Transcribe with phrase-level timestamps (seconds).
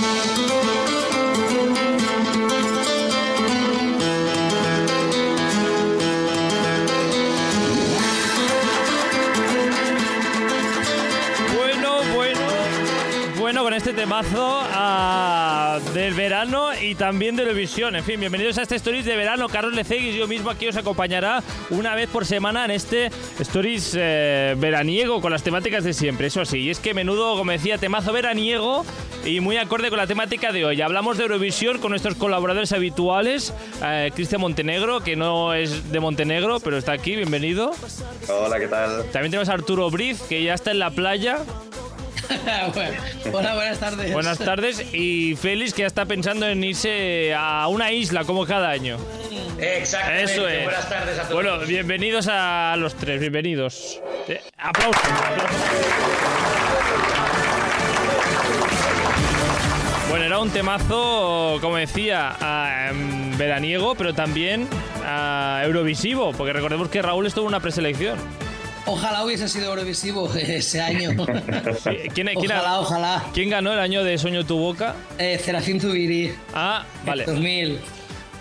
[0.00, 0.77] Bueno,
[13.98, 17.96] temazo ah, del verano y también de Eurovisión.
[17.96, 19.48] En fin, bienvenidos a este Stories de verano.
[19.48, 24.54] Carlos Leceguis, yo mismo aquí os acompañará una vez por semana en este Stories eh,
[24.56, 26.28] veraniego con las temáticas de siempre.
[26.28, 28.84] Eso sí, y es que menudo, como decía, temazo veraniego
[29.24, 30.80] y muy acorde con la temática de hoy.
[30.80, 33.52] Hablamos de Eurovisión con nuestros colaboradores habituales,
[33.82, 37.72] eh, Cristian Montenegro, que no es de Montenegro, pero está aquí, bienvenido.
[38.28, 39.10] Hola, ¿qué tal?
[39.10, 41.40] También tenemos a Arturo Briz, que ya está en la playa.
[42.74, 42.96] Bueno,
[43.32, 44.12] Hola, buenas tardes.
[44.12, 44.94] Buenas tardes.
[44.94, 48.98] Y Félix, que ya está pensando en irse a una isla como cada año.
[49.58, 50.32] Exactamente.
[50.32, 50.64] Eso es.
[50.64, 51.34] Buenas tardes a todos.
[51.34, 54.00] Bueno, bienvenidos a los tres, bienvenidos.
[54.28, 55.02] Eh, aplausos.
[60.10, 62.34] Bueno, era un temazo, como decía,
[62.90, 64.66] em, veraniego, pero también
[65.04, 68.18] ah, eurovisivo, porque recordemos que Raúl estuvo en una preselección.
[68.86, 71.10] Ojalá hubiese sido Eurovisivo ese año.
[72.14, 73.24] ¿Quién, quién- ojalá, ojalá.
[73.34, 74.94] quién ganó el año de Sueño tu boca?
[75.18, 76.32] Eh, Serafín Zubiri.
[76.54, 77.24] Ah, vale.
[77.24, 77.78] 2000.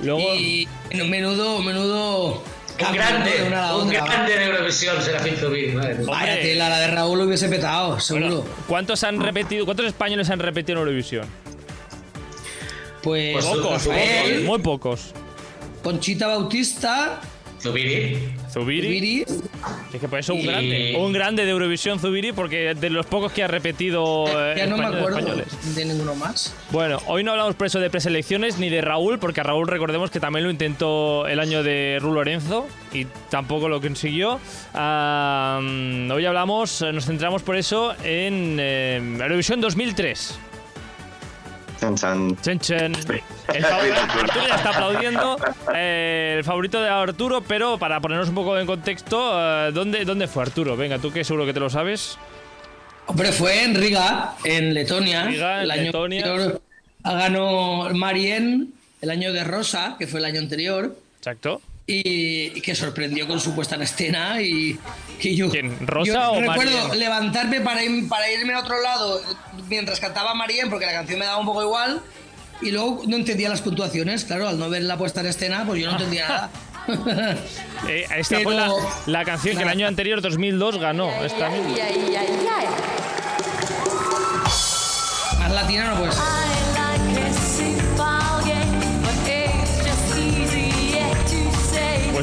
[0.02, 2.44] Luego, Y menudo, menudo.
[2.80, 3.36] Un grande, ¿no?
[3.38, 4.06] de una a la un otra.
[4.06, 5.74] grande de Eurovisión, Serafín Zubiri.
[6.06, 8.28] Vaya tela, la de Raúl hubiese petado, seguro.
[8.42, 11.26] bueno, ¿cuántos han repetido, cuántos españoles han repetido en Eurovisión?
[13.02, 15.14] pues, Pues Pocos, Rafael, pocos, muy pocos.
[15.84, 17.20] Conchita Bautista,
[17.62, 18.36] Zubiri.
[18.52, 19.22] Zubiri, Zubiri.
[19.94, 23.44] es que un Y- grande, un grande de Eurovisión Zubiri, porque de los pocos que
[23.44, 25.76] ha repetido eh, ya no me españoles- acuerdo españoles.
[25.76, 26.54] de ninguno más.
[26.72, 30.12] Bueno, hoy no hablamos por eso de preselecciones ni de Raúl, porque a Raúl recordemos
[30.12, 34.40] que también lo intentó el año de Ru Lorenzo y tampoco lo consiguió.
[34.74, 40.40] Hoy hablamos, nos centramos por eso en eh, Eurovisión 2003.
[41.80, 42.38] Chan, chan.
[42.42, 42.94] Chen, chen.
[43.54, 45.38] El favorito, Arturo ya está aplaudiendo.
[45.76, 50.28] Eh, el favorito de Arturo, pero para ponernos un poco en contexto, eh, ¿dónde, ¿dónde
[50.28, 50.76] fue Arturo?
[50.76, 52.18] Venga, tú que seguro que te lo sabes.
[53.06, 55.26] Hombre, fue en Riga, en Letonia.
[55.26, 56.26] Riga, en el año Letonia.
[56.26, 56.62] anterior
[57.04, 60.96] ganó Marien, el año de Rosa, que fue el año anterior.
[61.20, 61.62] Exacto.
[61.90, 64.78] Y, y que sorprendió con su puesta en escena y,
[65.22, 69.22] y yo ¿Quién, Rosa yo o recuerdo levantarme para, ir- para irme a otro lado
[69.70, 72.02] mientras cantaba Marien porque la canción me daba un poco igual
[72.62, 75.80] y luego no entendía las puntuaciones claro al no ver la puesta en escena pues
[75.82, 76.50] yo no entendía nada
[77.88, 78.78] Eh, esta fue la, Pero-
[79.08, 81.10] la canción que el año anterior, 2002, ganó.
[81.24, 81.76] Esta misma.
[85.40, 86.12] más latina no puede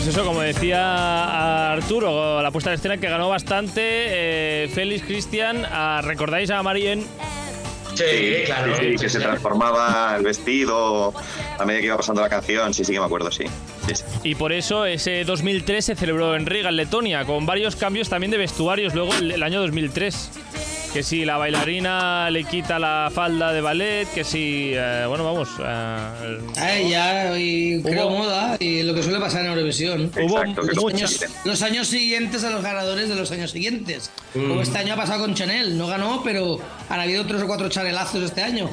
[0.05, 3.81] Pues eso, como decía Arturo, la puesta en escena que ganó bastante.
[3.83, 7.07] eh, Félix, Cristian, ah, ¿recordáis a Marien?
[7.95, 8.77] Sí, claro.
[8.79, 11.15] Sí, que se transformaba el vestido
[11.59, 12.75] a medida que iba pasando la canción.
[12.75, 13.45] Sí, sí que me acuerdo, sí.
[13.87, 14.05] Sí, sí.
[14.25, 18.31] Y por eso ese 2003 se celebró en Riga, en Letonia, con varios cambios también
[18.31, 20.31] de vestuarios luego el, el año 2003.
[20.95, 24.71] Que si la bailarina le quita la falda de ballet, que si...
[24.75, 25.49] eh, bueno, vamos...
[25.59, 30.39] eh, Ay, ya y creo Hubo- moda y lo que suele pasar en Eurovisión Hubo
[30.41, 34.13] Exacto, años- los años siguientes a los ganadores de los años siguientes.
[34.35, 34.49] Mm.
[34.49, 35.77] Como este año ha pasado con Chanel.
[35.77, 38.71] No ganó, pero han habido tres o cuatro chanelazos este año.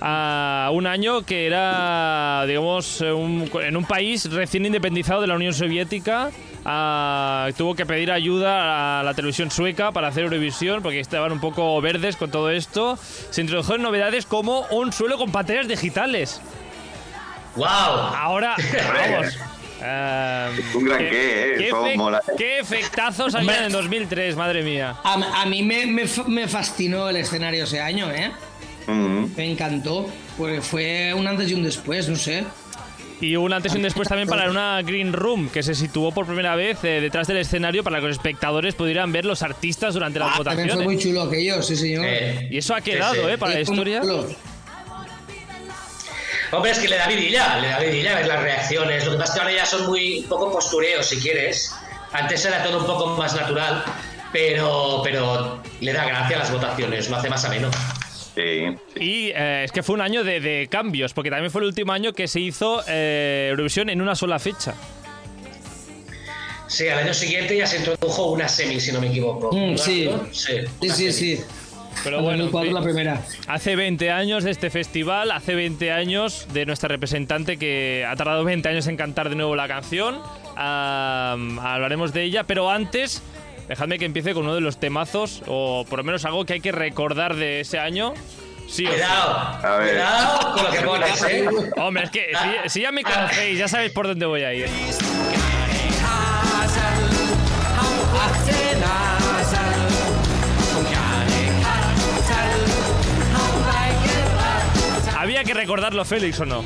[0.00, 5.34] A un año que era, digamos, eh, un- en un país recién independizado de la
[5.34, 6.30] Unión Soviética.
[6.70, 11.40] ah, tuvo que pedir ayuda a la televisión sueca para hacer Eurovisión porque estaban un
[11.40, 12.98] poco verdes con todo esto.
[13.30, 16.42] Se introdujeron novedades como un suelo con pantallas digitales.
[17.56, 17.66] ¡Wow!
[17.66, 18.54] Ahora,
[19.10, 19.38] vamos.
[19.80, 21.66] eh, Un gran qué, ¿eh?
[21.68, 22.20] Eso efe- mola.
[22.36, 24.94] qué efectazos habían en 2003, madre mía.
[25.04, 28.30] A, a mí me, me me fascinó el escenario ese año, ¿eh?
[28.92, 30.06] Me encantó.
[30.36, 32.44] Pues fue un antes y un después, no sé.
[33.20, 36.24] Y un antes y un después también para una Green Room que se situó por
[36.24, 40.20] primera vez eh, detrás del escenario para que los espectadores pudieran ver los artistas durante
[40.20, 40.74] las Ah, también votaciones.
[40.76, 42.04] fue muy chulo aquello, sí, señor.
[42.06, 43.26] Eh, Y eso ha quedado, sí, sí.
[43.30, 43.38] ¿eh?
[43.38, 44.02] Para la historia.
[46.52, 49.04] Hombre, es que le da vidilla, le da vidilla ver las reacciones.
[49.04, 51.74] Lo que pasa es que ahora ya son muy un poco postureos, si quieres.
[52.12, 53.84] Antes era todo un poco más natural,
[54.32, 57.68] pero, pero le da gracia a las votaciones, lo hace más ameno.
[58.38, 59.00] Sí, sí.
[59.04, 61.92] Y eh, es que fue un año de, de cambios, porque también fue el último
[61.92, 64.74] año que se hizo eh, Eurovisión en una sola fecha.
[66.68, 69.50] Sí, al año siguiente ya se introdujo una semi, si no me equivoco.
[69.52, 70.08] Mm, sí.
[70.32, 70.52] Sí,
[70.82, 71.40] Sí, sí, sí.
[72.04, 72.74] Pero En bueno, en 2004 fin.
[72.74, 73.22] la primera.
[73.48, 78.44] Hace 20 años de este festival, hace 20 años de nuestra representante que ha tardado
[78.44, 80.20] 20 años en cantar de nuevo la canción.
[80.54, 83.22] Hablaremos de ella, pero antes,
[83.68, 86.60] dejadme que empiece con uno de los temazos, o por lo menos algo que hay
[86.60, 88.14] que recordar de ese año,
[88.68, 88.84] Sí.
[88.84, 89.30] Cuidado,
[89.66, 89.92] A ver.
[89.94, 91.48] cuidado con lo que pones, ¿eh?
[91.78, 92.26] Hombre, es que
[92.64, 94.68] si, si ya me conocéis, ya sabéis por dónde voy a ir.
[105.16, 106.64] ¿Había que recordarlo, Félix, o no?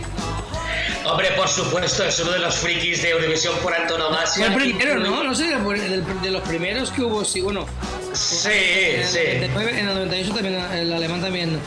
[1.05, 4.53] Hombre, por supuesto, es uno de los frikis de Eurovisión por antonomasia.
[4.53, 5.23] Fue el primero, ¿no?
[5.25, 7.67] No sé, de los primeros que hubo, sí, bueno.
[8.13, 9.19] Sí, En sí.
[9.19, 11.59] el 99, en el 98 también, el alemán también.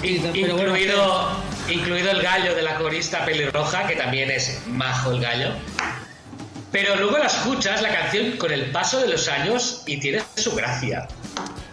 [0.00, 1.28] Sí, pero bueno, incluido,
[1.68, 5.50] incluido el gallo de la corista pelirroja, que también es majo el gallo.
[6.70, 10.54] Pero luego la escuchas, la canción, con el paso de los años y tiene su
[10.54, 11.08] gracia.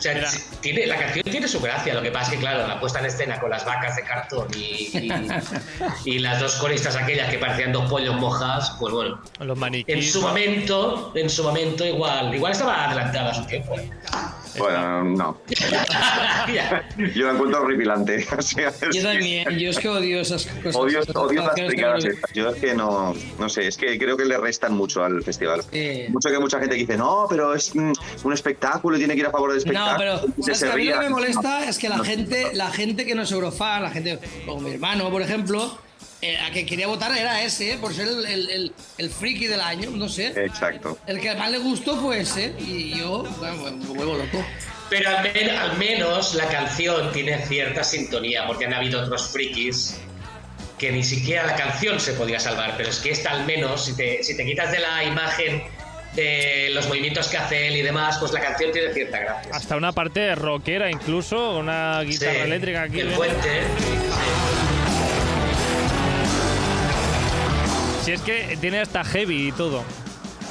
[0.06, 0.30] Sea,
[0.62, 3.08] tiene, la canción tiene su gracia, lo que pasa es que, claro, la puesta en
[3.08, 5.12] escena con las vacas de cartón y, y,
[6.06, 9.58] y las dos coristas aquellas que parecían dos pollos mojadas, pues bueno, Los
[9.88, 13.76] en su momento, en su momento igual, igual estaba adelantada a su tiempo.
[14.58, 15.38] Bueno, no.
[17.16, 18.26] Yo la encuentro horripilante.
[18.38, 20.76] O sea, es Yo también, yo es que odio esas cosas.
[20.76, 22.32] Odio, esas odio las estas.
[22.34, 25.64] Yo es que no, no sé, es que creo que le restan mucho al festival.
[25.72, 26.08] Eh.
[26.10, 27.92] Mucho que mucha gente dice, no, pero es mm,
[28.24, 29.92] un espectáculo y tiene que ir a favor del espectáculo.
[30.16, 31.90] No, pero y que ¿sabes se que a mí lo que me molesta es que
[31.90, 32.04] la No.
[32.04, 35.78] gente, la gente que no es eurofan, la gente como mi hermano, por ejemplo,
[36.34, 39.48] eh, a que quería votar era ese, eh, por ser el, el, el, el friki
[39.48, 40.28] del año, no sé.
[40.36, 40.98] Exacto.
[41.08, 44.44] El que más le gustó fue ese, y yo, bueno, me vuelvo loco.
[44.90, 49.98] Pero al, men- al menos la canción tiene cierta sintonía, porque han habido otros frikis
[50.78, 53.96] que ni siquiera la canción se podía salvar, pero es que esta al menos, si
[53.96, 55.64] te, si te quitas de la imagen
[56.16, 59.52] de los movimientos que hace él y demás, pues la canción tiene cierta gracia.
[59.54, 63.00] Hasta una parte rockera, incluso, una guitarra Sí, eléctrica aquí.
[63.02, 63.62] El puente.
[68.06, 69.84] Si es que tiene hasta heavy y todo.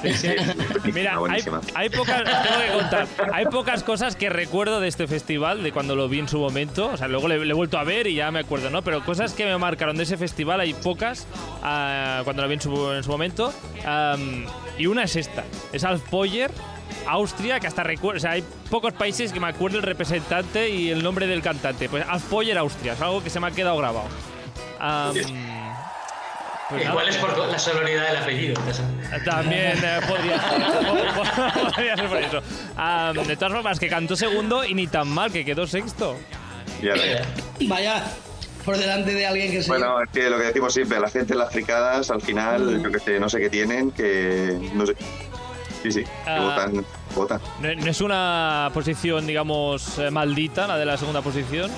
[0.92, 1.40] Mira, hay,
[1.76, 5.94] hay pocas, tengo que contar, hay pocas cosas que recuerdo de este festival, de cuando
[5.94, 8.16] lo vi en su momento, o sea, luego le, le he vuelto a ver y
[8.16, 8.82] ya me acuerdo, ¿no?
[8.82, 11.28] Pero cosas que me marcaron de ese festival hay pocas
[11.62, 13.54] ah, cuando lo vi en su, en su momento.
[14.76, 16.50] Y una es esta, es Alf Poyer,
[17.06, 20.90] Austria, que hasta recuerdo, o sea, hay pocos países que me acuerdo el representante y
[20.90, 21.88] el nombre del cantante.
[21.88, 24.08] Pues Alf Poyer, Austria, es algo que se me ha quedado grabado.
[24.80, 25.14] Am,
[26.74, 28.60] pues nada, Igual es por la sonoridad del apellido.
[29.24, 30.40] también eh, podría,
[31.74, 32.42] podría ser por eso.
[33.28, 36.16] De todas formas, que cantó segundo y ni tan mal, que quedó sexto.
[36.82, 37.02] Ya lo-
[37.68, 38.02] Vaya,
[38.64, 39.68] por delante de alguien que se...
[39.68, 42.90] Bueno, es que lo que decimos siempre, la gente en las fricadas, al final, yo
[42.90, 44.94] que sé, no sé qué tienen, que no sé.
[45.82, 46.40] Sí, sí, que Ah.
[46.40, 46.84] votan,
[47.14, 47.40] votan.
[47.60, 51.70] No, no es una posición, digamos, eh, maldita, la de la segunda posición.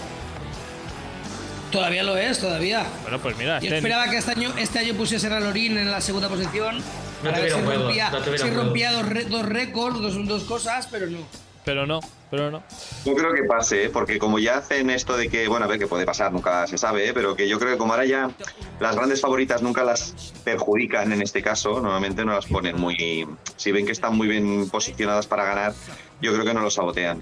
[1.71, 2.87] Todavía lo es, todavía.
[3.03, 5.91] Bueno, pues mira, Yo este- esperaba que este año, este año pusiesen a Lorín en
[5.91, 6.77] la segunda posición.
[6.79, 10.45] No para ver tuvieron si juego, rompía, no rompía dos, re- dos récords, dos, dos
[10.45, 11.19] cosas, pero no.
[11.65, 12.63] pero no, pero no.
[13.05, 13.89] No creo que pase, ¿eh?
[13.89, 16.79] porque como ya hacen esto de que, bueno, a ver, que puede pasar, nunca se
[16.79, 17.13] sabe, ¿eh?
[17.13, 18.31] pero que yo creo que como ahora ya
[18.79, 20.15] las grandes favoritas nunca las
[20.45, 23.27] perjudican en este caso, normalmente no las ponen muy...
[23.57, 25.75] Si ven que están muy bien posicionadas para ganar,
[26.23, 27.21] yo creo que no lo sabotean.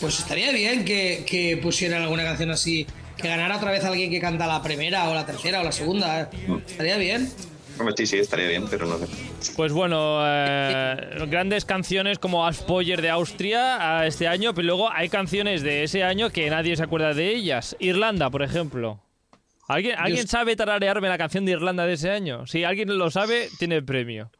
[0.00, 2.86] Pues estaría bien que, que pusieran alguna canción así,
[3.20, 6.30] que ganara otra vez alguien que canta la primera o la tercera o la segunda.
[6.46, 6.56] Mm.
[6.66, 7.30] Estaría bien.
[7.96, 9.06] Sí, sí, estaría bien, pero no sé.
[9.56, 15.08] Pues bueno, eh, grandes canciones como Aspoyer de Austria a este año, pero luego hay
[15.08, 17.76] canciones de ese año que nadie se acuerda de ellas.
[17.78, 19.00] Irlanda, por ejemplo.
[19.66, 22.46] ¿Alguien, ¿alguien sabe tararearme la canción de Irlanda de ese año?
[22.46, 24.30] Si alguien lo sabe, tiene el premio.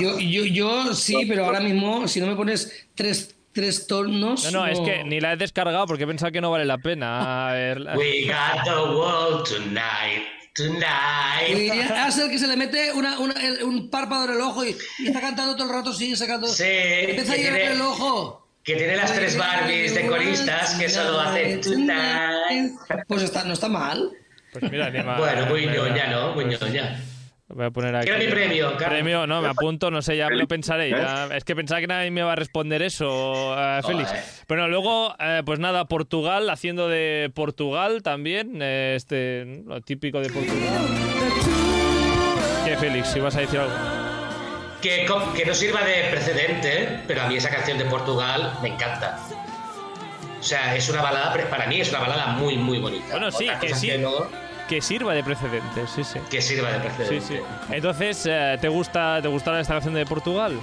[0.00, 4.44] Yo, yo, yo sí, pero ahora mismo, si no me pones tres, tres tonos.
[4.44, 6.78] No, no, es que ni la he descargado porque he pensado que no vale la
[6.78, 7.52] pena.
[7.96, 10.22] We got the world tonight,
[10.56, 11.90] Y tonight.
[12.08, 14.76] es el que se le mete una, una- el- un párpado en el ojo y,
[14.98, 16.46] y está cantando todo el rato, sigue sacando.
[16.48, 18.40] Sí, Empieza a llorar el ojo.
[18.62, 22.72] Que tiene las tres Barbies de coristas que solo hacen tonight.
[23.06, 24.10] Pues está, no está mal.
[24.52, 25.18] Pues mira, ni más.
[25.18, 26.32] Bueno, muy ñoña, ¿no?
[26.34, 26.98] Muy ñoña.
[27.54, 28.08] Voy a poner aquí.
[28.08, 28.88] Quiero mi premio, Carlos.
[28.88, 30.90] Premio, no, me apunto, no sé, ya me lo pensaré.
[30.90, 34.08] ya- es que pensaba que nadie me iba a responder eso, eh, Félix.
[34.08, 34.24] Joder.
[34.48, 40.30] Bueno, luego, eh, pues nada, Portugal, haciendo de Portugal también, eh, este, lo típico de
[40.30, 40.84] Portugal.
[42.64, 43.08] ¿Qué, Félix?
[43.08, 43.72] Si vas a decir algo.
[44.82, 45.06] Que,
[45.36, 49.18] que no sirva de precedente, pero a mí esa canción de Portugal me encanta.
[50.40, 53.06] O sea, es una balada, para mí es una balada muy, muy bonita.
[53.12, 53.90] Bueno, sí, Otra que sí.
[53.98, 54.26] no,
[54.68, 56.18] Que sirva de precedente, sí, sí.
[56.30, 57.26] que sirva de Sí, precedente.
[57.26, 57.40] sí.
[57.70, 60.58] Entonces, eh, ¿te gusta te gustará esta canción de Portugal?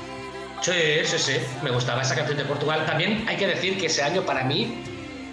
[0.61, 0.71] Sí,
[1.05, 2.83] sí, sí, me gustaba esa canción de Portugal.
[2.85, 4.83] También hay que decir que ese año para mí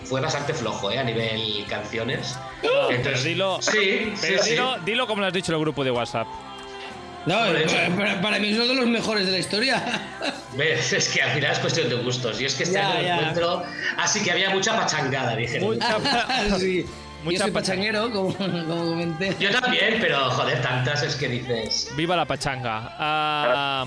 [0.05, 0.99] fue bastante flojo, ¿eh?
[0.99, 2.39] A nivel canciones.
[2.63, 4.51] pero dilo- Sí, sí, Pero sí.
[4.51, 6.27] dilo, dilo como lo has dicho en el grupo de WhatsApp.
[7.27, 9.83] No, Hombre, para, para- para mí es uno de los mejores de la historia.
[10.57, 10.93] ¿Ves?
[10.95, 12.41] Es que al final es cuestión de gustos.
[12.41, 13.17] Y es que este Ya, año lo ya.
[13.17, 13.63] encuentro.
[13.99, 15.61] Así que había mucha pachangada, dije.
[15.61, 15.99] Mucha-
[16.59, 16.87] sí.
[17.25, 19.37] Mucha Yo soy pacha- pachanguero, como, como comenté.
[19.41, 21.91] Yo también, pero joder, tantas es que dices.
[21.97, 22.95] Viva la pachanga.
[22.99, 23.85] Ah,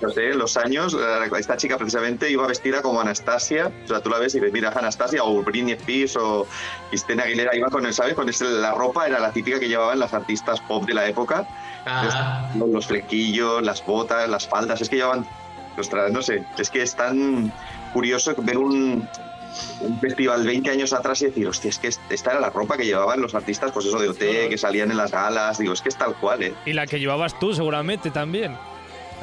[0.00, 3.70] No sé, los años, eh, esta chica precisamente iba vestida como Anastasia.
[3.84, 6.46] O sea, tú la ves y ves, mira, Anastasia o Britney Spears o
[6.90, 7.54] Cristina Aguilera.
[7.56, 8.14] Iba con el, ¿sabes?
[8.14, 11.46] Con ese- la ropa era la típica que llevaban las artistas pop de la época.
[11.86, 12.50] Ajá.
[12.56, 14.80] Los, los flequillos, las botas, las faldas.
[14.80, 15.24] Es que llevaban.
[15.78, 16.44] Ostras, no sé.
[16.58, 17.52] Es que es tan
[17.92, 19.08] curioso ver un,
[19.80, 22.84] un festival 20 años atrás y decir, hostia, es que esta era la ropa que
[22.84, 25.58] llevaban los artistas, pues eso de OT, que salían en las galas.
[25.58, 26.54] Digo, es que es tal cual, ¿eh?
[26.66, 28.56] y la que llevabas tú, seguramente también.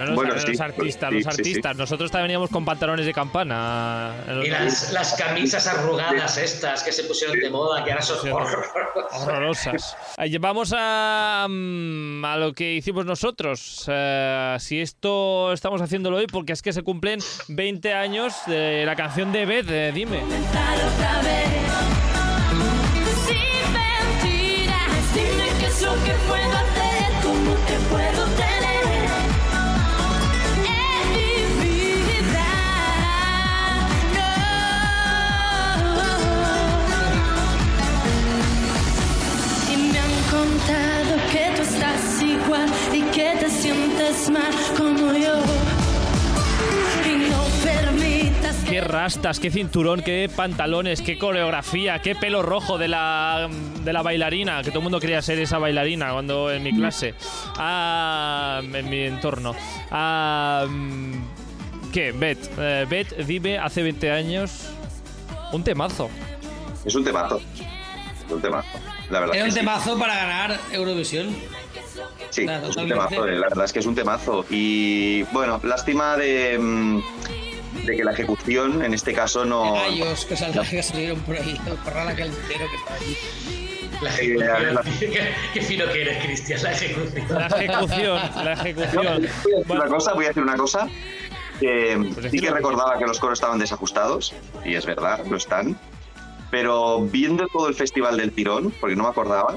[0.02, 1.76] No, los, Bueno, los sí, artistas, sí, los sí, artistas.
[1.78, 4.14] Nosotros también veníamos con pantalones de campana.
[4.44, 8.30] Y las, las camisas arrugadas estas que se pusieron de moda, que ahora son Sí,
[8.30, 8.72] horrorosas.
[9.22, 9.98] Horrorosas.
[10.18, 13.86] Eh, Vamos a, mm, a lo que hicimos nosotros.
[13.88, 18.96] Eh, si esto estamos haciéndolo hoy, porque es que se cumplen 20 años de la
[18.96, 20.22] canción de Beth, eh, dime.
[44.02, 45.36] Sientes mal como yo.
[47.06, 52.78] Y no permitas que Qué rastas, qué cinturón, qué pantalones, qué coreografía, qué pelo rojo
[52.78, 53.50] de la,
[53.84, 57.14] de la bailarina, que todo el mundo quería ser esa bailarina cuando en mi clase,
[57.58, 59.54] Ah, en mi entorno.
[59.92, 60.66] Ah,
[61.94, 62.14] ¿Qué?
[62.14, 64.70] Beth, eh, Beth, dime, hace 20 años,
[65.52, 66.10] un temazo.
[66.86, 67.42] Es un temazo.
[68.26, 68.68] Es un temazo.
[69.10, 69.60] La verdad Era que un sí.
[69.60, 71.36] temazo para ganar Eurovisión.
[72.32, 74.46] Sí, Claro, es un temazo, eh, la verdad es que es un temazo.
[74.50, 77.02] Y bueno, lástima de, mm,
[77.86, 79.74] de que la ejecución en este caso no.
[79.74, 83.18] Gallos que, sal- que salieron por ahí, el corral aquel entero que estaba allí.
[84.02, 85.12] La la- ejecución.
[85.12, 87.28] Qué, qué fino que eres, Cristian, la ejecución.
[87.38, 88.96] La ejecución, la No, ejecución.
[88.96, 89.32] voy a decir
[89.68, 90.88] Bueno, una cosa, voy a decir una cosa.
[91.60, 94.34] Pues sí que- recordaba que los coros estaban desajustados,
[94.66, 95.78] y es verdad, lo están.
[96.50, 99.56] Pero viendo todo el festival del tirón, porque no me acordaba,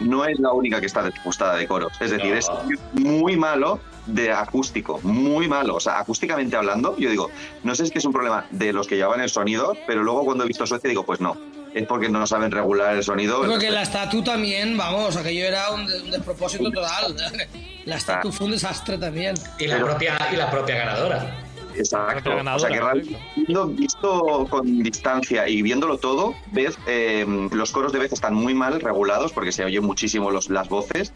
[0.00, 1.92] no es la única que está desajustada de coros.
[2.00, 2.38] Es decir, No.
[2.38, 2.50] es
[2.92, 5.76] muy malo de acústico, muy malo.
[5.76, 7.30] O sea, acústicamente hablando, yo digo,
[7.62, 10.02] no sé si es que es un problema de los que llevaban el sonido, pero
[10.02, 11.36] luego cuando he visto Suecia digo, pues no,
[11.72, 13.40] es porque no saben regular el sonido.
[13.42, 17.16] Creo que la estatua también, vamos, aquello era un, de- un despropósito total.
[17.86, 19.34] La estatua fue un desastre también.
[19.58, 21.43] Y la, propia, y la propia ganadora.
[21.76, 22.30] Exacto.
[22.56, 27.92] O sea que realmente, viendo- visto con distancia y viéndolo todo, ves, eh, los coros
[27.92, 31.12] de vez están muy mal regulados porque se oyen muchísimo los, las voces.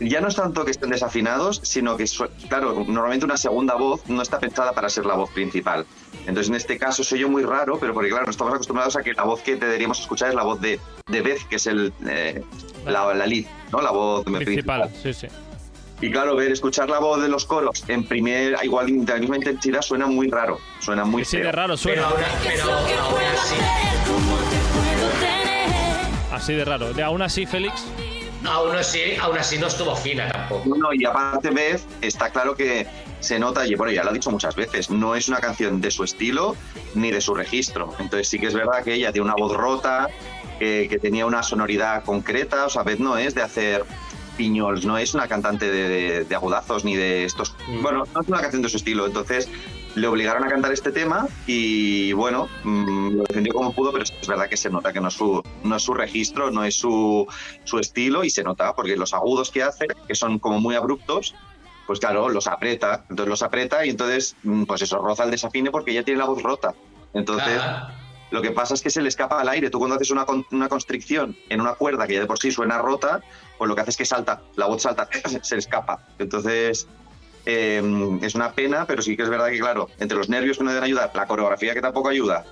[0.00, 2.06] Ya no es tanto que estén desafinados, sino que,
[2.48, 5.86] claro, normalmente una segunda voz no está pensada para ser la voz principal.
[6.26, 9.02] Entonces, en este caso, soy yo muy raro, pero porque, claro, no estamos acostumbrados a
[9.02, 11.92] que la voz que deberíamos escuchar es la voz de, de Beth, que es el,
[12.08, 12.42] eh,
[12.84, 13.80] la, la lead, ¿no?
[13.80, 15.28] La voz principal, sí, sí.
[16.02, 19.36] Y claro, ver, escuchar la voz de los coros en primer, igual de la misma
[19.36, 21.46] intensidad suena muy raro, suena muy Sí, feo.
[21.46, 22.02] de raro Pero, suena.
[22.08, 23.26] aún- ¿Qué es pero lo que aún puedo
[26.32, 26.92] así, de raro.
[26.92, 27.84] De aún así, Félix,
[28.44, 30.76] aún así, aún así no estuvo fina tampoco.
[30.76, 32.86] No, y aparte Beth, está claro que
[33.20, 35.90] se nota, y bueno, ya lo ha dicho muchas veces, no es una canción de
[35.92, 36.56] su estilo
[36.94, 37.94] ni de su registro.
[38.00, 40.08] Entonces sí que es verdad que ella tiene una voz rota,
[40.58, 43.84] que, que tenía una sonoridad concreta, o sea, Beth no es de hacer
[44.32, 47.54] piñols, no es una cantante de, de- de agudazos ni de estos...
[47.68, 47.82] Mm.
[47.82, 49.48] Bueno, no es una canción de su estilo, entonces
[49.94, 54.26] le obligaron a cantar este tema y bueno, mm, lo defendió como pudo, pero es
[54.26, 57.26] verdad que se nota que no es su, no es su registro, no es su,
[57.64, 61.34] su estilo y se nota porque los agudos que hace, que son como muy abruptos,
[61.86, 65.70] pues claro, los aprieta, entonces los aprieta y entonces mm, pues eso roza el desafine
[65.70, 66.74] porque ella tiene la voz rota.
[67.12, 67.94] Entonces, Ajá.
[68.30, 69.68] lo que pasa es que se le escapa al aire.
[69.68, 72.78] Tú cuando haces una, una constricción en una cuerda que ya de por sí suena
[72.78, 73.20] rota,
[73.62, 75.08] pues lo que hace es que salta, la voz salta,
[75.42, 76.00] se le escapa.
[76.18, 76.88] Entonces,
[77.46, 77.80] eh,
[78.20, 80.70] es una pena, pero sí que es verdad que, claro, entre los nervios que no
[80.70, 82.44] deben ayudar, la coreografía que tampoco ayuda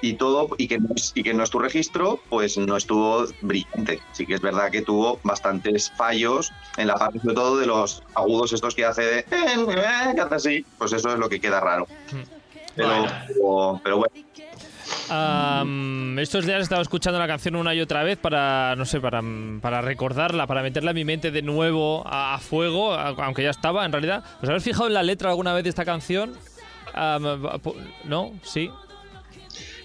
[0.00, 3.26] y todo, y que, no es, y que no es tu registro, pues no estuvo
[3.42, 4.00] brillante.
[4.12, 8.02] Sí que es verdad que tuvo bastantes fallos en la parte, sobre todo, de los
[8.14, 9.18] agudos estos que hace de...
[9.18, 11.86] eh, que hace así, pues eso es lo que queda raro.
[12.74, 13.12] Pero, Bueno.
[13.26, 14.14] pero, pero bueno.
[15.08, 19.00] Am, estos días he estado escuchando la canción una y otra vez para, no sé,
[19.00, 19.22] para,
[19.60, 23.92] para recordarla, para meterla en mi mente de nuevo a, fuego, aunque ya estaba en
[23.92, 24.24] realidad.
[24.42, 26.34] ¿Os habéis fijado en la letra alguna vez de esta canción?
[28.04, 28.32] ¿No?
[28.42, 28.70] ¿Sí?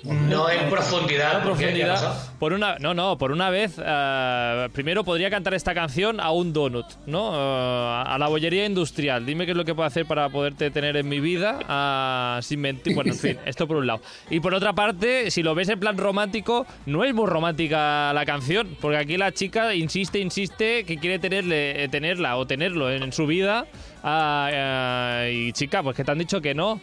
[0.03, 1.37] No en profundidad.
[1.37, 1.73] En ¿por qué?
[1.73, 2.37] ¿Qué ha profundidad.
[2.39, 6.53] Por una, no, no, por una vez, eh, primero podría cantar esta canción a un
[6.53, 7.33] donut, ¿no?
[7.33, 9.25] Eh, a la bollería industrial.
[9.25, 12.61] Dime qué es lo que puedo hacer para poderte tener en mi vida ah, sin
[12.61, 12.95] mentir.
[12.95, 14.01] Bueno, en fin, esto por un lado.
[14.29, 18.25] Y por otra parte, si lo ves en plan romántico, no es muy romántica la
[18.25, 23.03] canción, porque aquí la chica insiste, insiste que quiere tenerle, eh, tenerla o tenerlo en,
[23.03, 23.67] en su vida.
[24.03, 26.81] Ah, y chica, pues que te han dicho que no.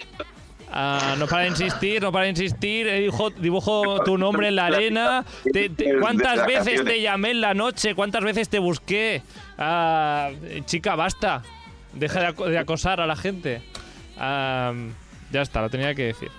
[0.71, 2.87] Ah, no para de insistir, no para de insistir.
[2.89, 5.25] eh, Dibujo, dibujo tu nombre en la arena.
[5.53, 7.95] Te- te- De ¿Cuántas veces te llamé en la noche?
[7.95, 9.23] ¿Cuántas veces te busqué?
[9.57, 10.31] Ah,
[10.67, 11.43] chica, basta.
[11.95, 13.63] Deja de, aco- de acosar a la gente.
[14.19, 14.73] Ah,
[15.33, 16.31] ya está, lo tenía que decir.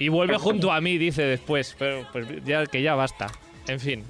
[0.00, 1.76] Y vuelve junto a mí, dice después.
[1.78, 3.28] Pero pues ya que ya basta.
[3.68, 4.04] En fin.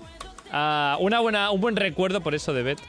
[0.51, 2.81] Una buena, un buen recuerdo por eso de Beth.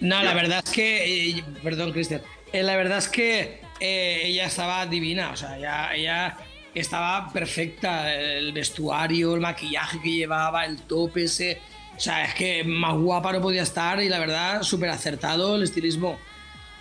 [0.00, 1.30] No, la verdad es que.
[1.30, 2.22] eh, perdón, Cristian.
[2.52, 5.30] Eh, la verdad es que eh, ella estaba divina.
[5.32, 6.36] O sea, ella, ella
[6.74, 8.12] estaba perfecta.
[8.14, 11.60] El vestuario, el maquillaje que llevaba, el top ese.
[11.96, 15.62] O sea, es que más guapa no podía estar y la verdad, súper acertado el
[15.64, 16.18] estilismo.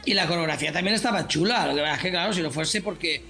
[0.05, 1.67] Y la coreografía también estaba chula.
[1.67, 3.21] Lo que pasa es que, claro, si no fuese porque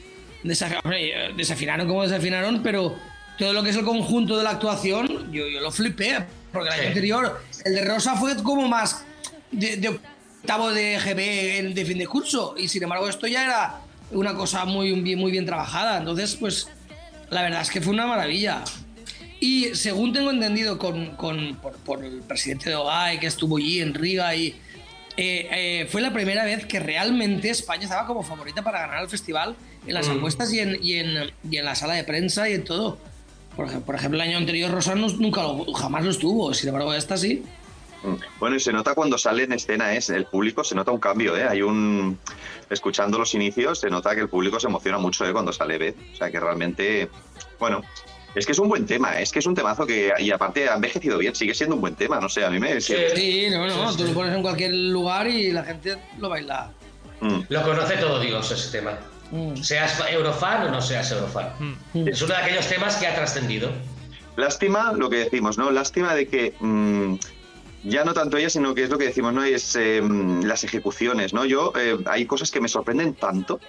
[1.35, 2.95] desafinaron como desafinaron, pero
[3.37, 6.25] todo lo que es el conjunto de la actuación, yo, yo lo flipé.
[6.51, 6.87] Porque el año Sí.
[6.89, 9.05] anterior, el de Rosa fue como más
[9.51, 9.99] de, de
[10.41, 12.55] octavo de GB en- de fin de curso.
[12.57, 13.81] Y sin embargo, esto ya era
[14.11, 15.97] una cosa muy bien, muy bien trabajada.
[15.97, 16.67] Entonces, pues,
[17.29, 18.63] la verdad es que fue una maravilla.
[19.39, 23.81] Y según tengo entendido con, con- por, por el presidente de OGAE que estuvo allí
[23.81, 24.47] en Riga y
[25.17, 29.09] eh, eh, fue la primera vez que realmente España estaba como favorita para ganar el
[29.09, 29.55] festival
[29.85, 32.63] en las apuestas y en, y, en, y en la sala de prensa y en
[32.63, 32.97] todo.
[33.55, 37.43] Por ejemplo, el año anterior Rosano nunca lo, jamás lo estuvo, sin embargo esta sí.
[38.39, 41.35] Bueno, y se nota cuando sale en escena, es el público, se nota un cambio,
[41.35, 41.47] ¿eh?
[41.47, 42.17] Hay un.
[42.69, 45.33] Escuchando los inicios, se nota que el público se emociona mucho ¿eh?
[45.33, 45.97] cuando sale Beth.
[46.13, 47.09] O sea que realmente.
[47.59, 47.81] Bueno,
[48.35, 50.13] es que es un buen tema, es que es un temazo que.
[50.19, 52.79] Y aparte ha envejecido bien, sigue siendo un buen tema, no sé, a mí me.
[52.79, 52.95] Sí.
[53.15, 54.09] Sí, no, no, Sí, tú sí.
[54.09, 56.71] lo pones en cualquier lugar y la gente lo baila.
[57.21, 57.39] Mm.
[57.49, 58.97] Lo conoce todo Dios ese tema.
[59.31, 59.55] Mm.
[59.57, 61.49] Seas eurofan o no seas eurofan.
[61.93, 62.07] Mm.
[62.07, 63.71] Es uno de aquellos temas que ha trascendido.
[64.35, 65.69] Lástima lo que decimos, ¿no?
[65.69, 66.53] Lástima de que
[67.83, 69.43] ya no tanto ella, sino que es lo que decimos, ¿no?
[69.43, 70.01] Es eh,
[70.43, 71.45] las ejecuciones, ¿no?
[71.45, 73.59] Yo, eh, hay cosas que me sorprenden tanto,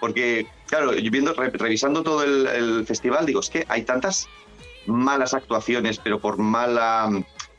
[0.00, 4.28] porque, claro, yo viendo, re- revisando todo el, el festival, digo, es que hay tantas
[4.86, 7.08] malas actuaciones, pero por mala...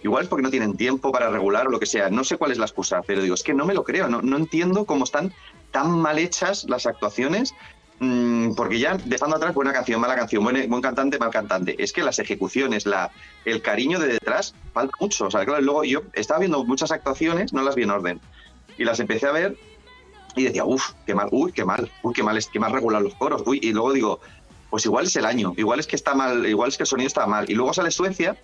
[0.03, 2.11] Igual es porque no tienen tiempo para regular o lo que sea.
[2.11, 4.07] No sé cuál es la excusa, pero digo, es que no me lo creo.
[4.07, 5.33] No, no entiendo cómo están
[5.71, 7.55] tan mal hechas las actuaciones
[7.99, 11.93] Mm, porque ya dejando atrás buena canción, mala canción, buen, buen cantante, mal cantante, es
[11.93, 13.11] que las ejecuciones, la,
[13.45, 15.27] el cariño de detrás falta mucho.
[15.27, 18.19] O sea, claro, luego yo estaba viendo muchas actuaciones, no las vi en orden,
[18.77, 19.57] y las empecé a ver
[20.35, 23.15] y decía, uff, qué mal, uy, qué mal, uy, qué mal, qué mal regular los
[23.15, 24.19] coros, uy, y luego digo,
[24.69, 27.07] pues igual es el año, igual es que está mal, igual es que el sonido
[27.07, 28.35] está mal, y luego sale Suecia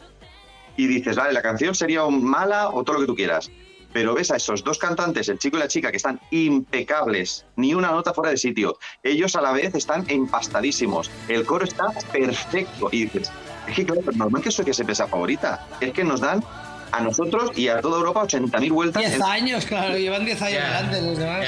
[0.77, 3.51] y dices, vale, la canción sería mala o todo lo que tú quieras.
[3.93, 7.73] Pero ves a esos dos cantantes, el chico y la chica, que están impecables, ni
[7.73, 8.77] una nota fuera de sitio.
[9.03, 11.11] Ellos a la vez están empastadísimos.
[11.27, 12.89] El coro está perfecto.
[12.91, 13.31] Y dices,
[13.67, 15.67] es que claro, normal que Suecia se pesa favorita.
[15.81, 16.43] Es que nos dan
[16.91, 19.01] a nosotros y a toda Europa 80.000 vueltas.
[19.01, 21.45] 10 en- años, claro, llevan 10 años Ya, delante los demás.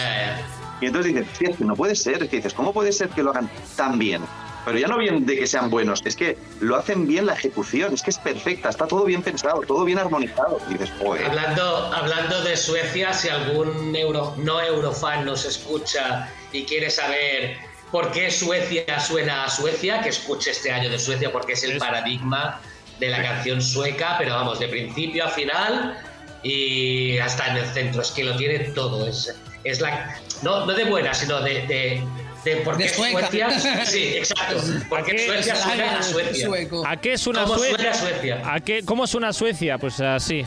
[0.82, 2.24] Y entonces dices, "Hostia, es que no puede ser.
[2.24, 4.22] Es que dices, ¿cómo puede ser que lo hagan tan bien?
[4.66, 7.94] Pero ya no bien de que sean buenos, es que lo hacen bien la ejecución,
[7.94, 10.60] es que es perfecta, está todo bien pensado, todo bien armonizado.
[10.70, 11.26] Y dices, joder.
[11.26, 17.58] Hablando, hablando de Suecia, si algún euro, no eurofan nos escucha y quiere saber
[17.92, 21.78] por qué Suecia suena a Suecia, que escuche este año de Suecia porque es el
[21.78, 22.60] paradigma
[23.00, 25.98] de la canción sueca, pero vamos, de principio a final
[26.42, 29.08] y hasta en el centro, es que lo tiene todo.
[29.08, 32.04] Es, es la, no, no de buena, sino de, de,
[32.44, 33.20] de por De qué sueca.
[33.30, 33.86] Suecia.
[33.86, 34.62] Sí, exacto.
[34.90, 36.50] Porque qué Suecia suena a Suecia.
[36.86, 37.94] ¿A qué suena ¿Cómo Suecia?
[37.94, 38.42] Suecia?
[38.46, 39.78] ¿A qué, ¿Cómo suena Suecia?
[39.78, 40.44] Pues así.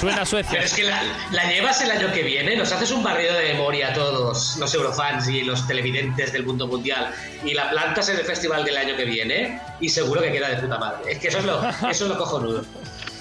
[0.00, 0.50] Suena Suecia.
[0.52, 3.52] Pero es que la, la llevas el año que viene, nos haces un barrido de
[3.54, 7.12] memoria a todos los eurofans y los televidentes del mundo mundial
[7.44, 10.56] y la plantas en el festival del año que viene y seguro que queda de
[10.56, 11.12] puta madre.
[11.12, 12.64] Es que eso es lo, eso es lo cojonudo.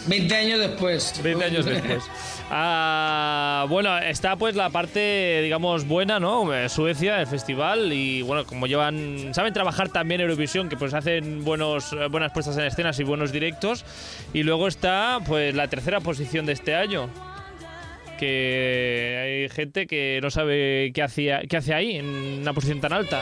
[0.08, 1.14] 20 años después.
[1.22, 2.04] 20 años después.
[2.50, 6.54] Ah, bueno, está pues la parte, digamos, buena, ¿no?
[6.54, 11.44] Eh, Suecia, el festival, y bueno, como llevan, saben trabajar también Eurovisión, que pues hacen
[11.44, 13.84] buenos, eh, buenas puestas en escenas y buenos directos.
[14.34, 17.10] Y luego está pues la tercera posición de este año.
[18.18, 22.06] Que hay gente que no sabe qué, hacía, qué hace ahí, en
[22.42, 23.22] una posición tan alta.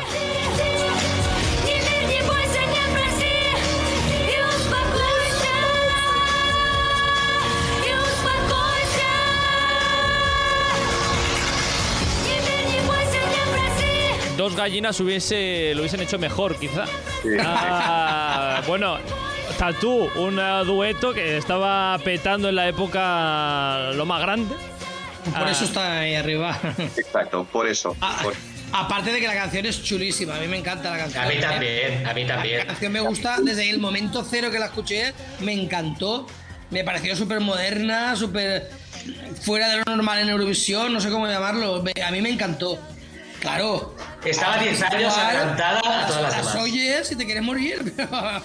[14.45, 16.86] Dos gallinas hubiese, lo hubiesen hecho mejor, quizá.
[17.23, 17.29] Sí.
[17.43, 18.97] Ah, bueno,
[19.58, 24.53] Tatú, un dueto que estaba petando en la época lo más grande.
[25.34, 25.51] Por Ah.
[25.51, 26.55] eso está ahí arriba.
[26.95, 27.95] Exacto, por eso.
[28.01, 28.36] Ah, Por-
[28.71, 31.23] aparte de que la canción es chulísima, a mí me encanta la canción.
[31.23, 32.67] A mí también, a mí La también.
[32.67, 36.27] canción me gusta desde el momento cero que la escuché, me encantó.
[36.69, 38.69] Me pareció súper moderna, súper
[39.41, 41.84] fuera de lo normal en Eurovisión, no sé cómo llamarlo.
[42.05, 42.79] A mí me encantó.
[43.45, 43.93] Claro.
[44.23, 46.55] Estaba 10 años Igual, adelantada a todas las demás.
[46.55, 47.93] oyes y te quieres morir,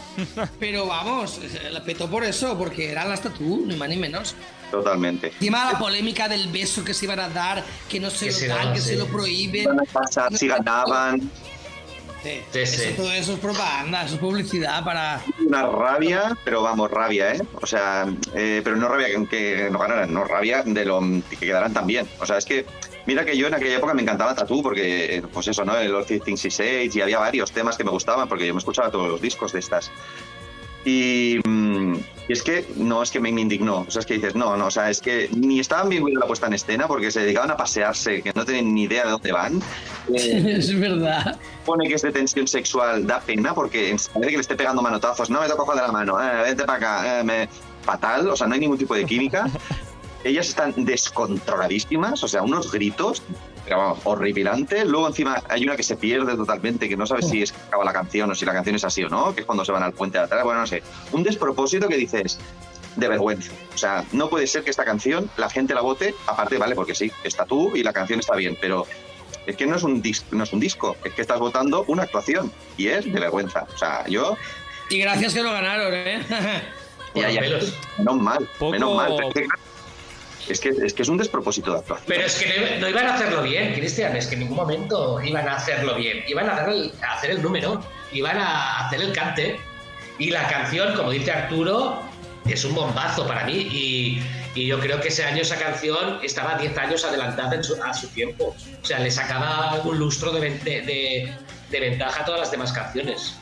[0.60, 4.34] pero, vamos, la petó por eso, porque eran las tatú, ni más ni menos.
[4.70, 5.28] Totalmente.
[5.28, 8.38] Encima la polémica del beso que se iban a dar, que no se Que lo
[8.38, 8.88] se dan, que sí.
[8.90, 9.64] se lo prohíben.
[9.64, 11.30] Van a pasar si ganaban.
[12.22, 12.94] Sí, Sí, eso, sí.
[12.96, 15.22] todo eso es propaganda, eso es publicidad para...
[15.38, 17.42] Una rabia, pero vamos, rabia, ¿eh?
[17.60, 21.36] O sea, eh, pero no rabia que, que no ganaran, no rabia de lo que
[21.36, 22.06] quedaran tan bien.
[22.20, 22.66] O sea, es que,
[23.06, 25.76] mira que yo en aquella época me encantaba Tatú, porque, pues eso, ¿no?
[25.78, 29.08] El She Says, y había varios temas que me gustaban, porque yo me escuchaba todos
[29.08, 29.90] los discos de estas.
[30.84, 31.94] Y, mm,
[32.30, 33.78] y es que, no, es que me, me indignó.
[33.88, 36.26] O sea, es que dices, no, no, o sea, es que ni estaban bien la
[36.28, 39.32] puesta en escena, porque se dedicaban a pasearse, que no tienen ni idea de dónde
[39.32, 39.60] van.
[40.14, 41.36] Eh, es verdad.
[41.66, 45.28] pone que es de tensión sexual da pena porque de que le esté pegando manotazos,
[45.28, 47.48] no me toco coger de la mano, eh, vente para acá, eh, me-
[47.82, 49.46] fatal, o sea, no hay ningún tipo de química.
[50.24, 53.22] Ellas están descontroladísimas, o sea, unos gritos,
[53.64, 54.84] pero vamos, horripilantes.
[54.86, 57.84] Luego encima hay una que se pierde totalmente, que no sabe si es que acaba
[57.84, 59.82] la canción o si la canción es así o no, que es cuando se van
[59.82, 60.82] al puente de atrás, bueno, no sé.
[61.12, 62.38] Un despropósito que dices,
[62.96, 63.52] de vergüenza.
[63.74, 66.94] O sea, no puede ser que esta canción la gente la vote, aparte, vale, porque
[66.94, 68.86] sí, está tú y la canción está bien, pero
[69.46, 72.02] es que no es un dis- no es un disco, es que estás votando una
[72.02, 73.66] actuación y es de vergüenza.
[73.74, 74.36] O sea, yo,
[74.90, 76.20] Y gracias que lo ganaron, ¿eh?
[77.14, 77.26] Ya,
[77.98, 79.12] menos mal, Poco- menos mal.
[79.34, 79.48] pero
[80.48, 82.06] es que- Es que, es un despropósito de actuación.
[82.08, 85.20] Pero es que no, no iban a hacerlo bien, Cristian, es que en ningún momento
[85.22, 86.22] iban a hacerlo bien.
[86.26, 89.58] Iban a, hacer el, a hacer el número, iban a hacer el cante.
[90.18, 92.00] Y la canción, como dice Arturo,
[92.46, 93.52] es un bombazo para mí.
[93.54, 94.22] Y,
[94.54, 97.94] y yo creo que ese año esa canción estaba 10 años adelantada en su- a
[97.94, 98.54] su tiempo.
[98.82, 101.32] O sea, le sacaba un lustro de, de- de-
[101.70, 103.34] de ventaja a todas las demás canciones.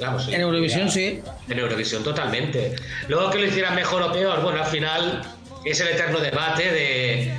[0.00, 1.20] Vamos, En Eurovisión sí.
[1.48, 2.74] En Eurovisión totalmente.
[3.08, 5.20] Luego que lo hicieran mejor o peor, bueno, al final
[5.64, 7.34] es el eterno debate de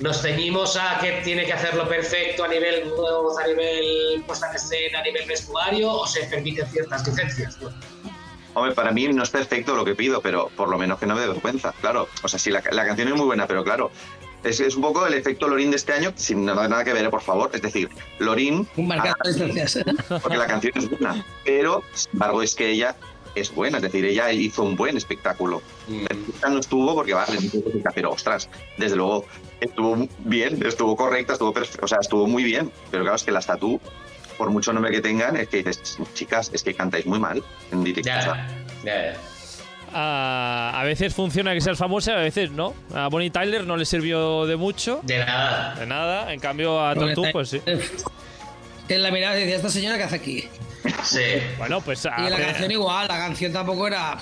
[0.00, 4.56] nos ceñimos a que tiene que hacerlo perfecto a nivel voz, a nivel puesta en
[4.56, 7.58] escena, a nivel vestuario, o se permiten ciertas licencias.
[8.54, 11.14] Hombre, para mí no es perfecto lo que pido, pero por lo menos que no
[11.14, 11.72] me dé vergüenza.
[11.80, 13.90] Claro, o sea, sí, la, la canción es muy buena, pero claro,
[14.42, 17.04] es, es un poco el efecto Lorín de este año, sin nada, nada que ver,
[17.04, 17.50] eh, por favor.
[17.52, 19.78] Es decir, Lorín, Un marcado distancias.
[20.22, 22.96] porque la canción es buena, pero sin embargo es que ella
[23.34, 25.62] es buena, es decir, ella hizo un buen espectáculo.
[26.08, 27.38] Perfecta no estuvo porque vale,
[27.94, 29.24] pero ostras, desde luego
[29.60, 32.70] estuvo bien, estuvo correcta, estuvo perfecta, o sea, estuvo muy bien.
[32.90, 33.80] Pero claro, es que las tatú,
[34.38, 37.84] por mucho nombre que tengan, es que dices, chicas, es que cantáis muy mal en
[37.84, 38.10] directo.
[38.10, 38.48] o sea,
[38.84, 39.20] ya, ya, ya.
[39.92, 42.74] Ah, a veces funciona que seas famosa, a veces no.
[42.94, 45.74] A Bonnie Tyler no le sirvió de mucho, De nada.
[45.74, 46.32] de nada.
[46.32, 47.60] En cambio, a Tatú, pues sí.
[48.88, 50.44] En la mirada decía, esta señora que hace aquí.
[51.04, 51.20] Sí.
[51.58, 52.04] Bueno, pues.
[52.04, 54.16] Y la canción igual, la canción tampoco era...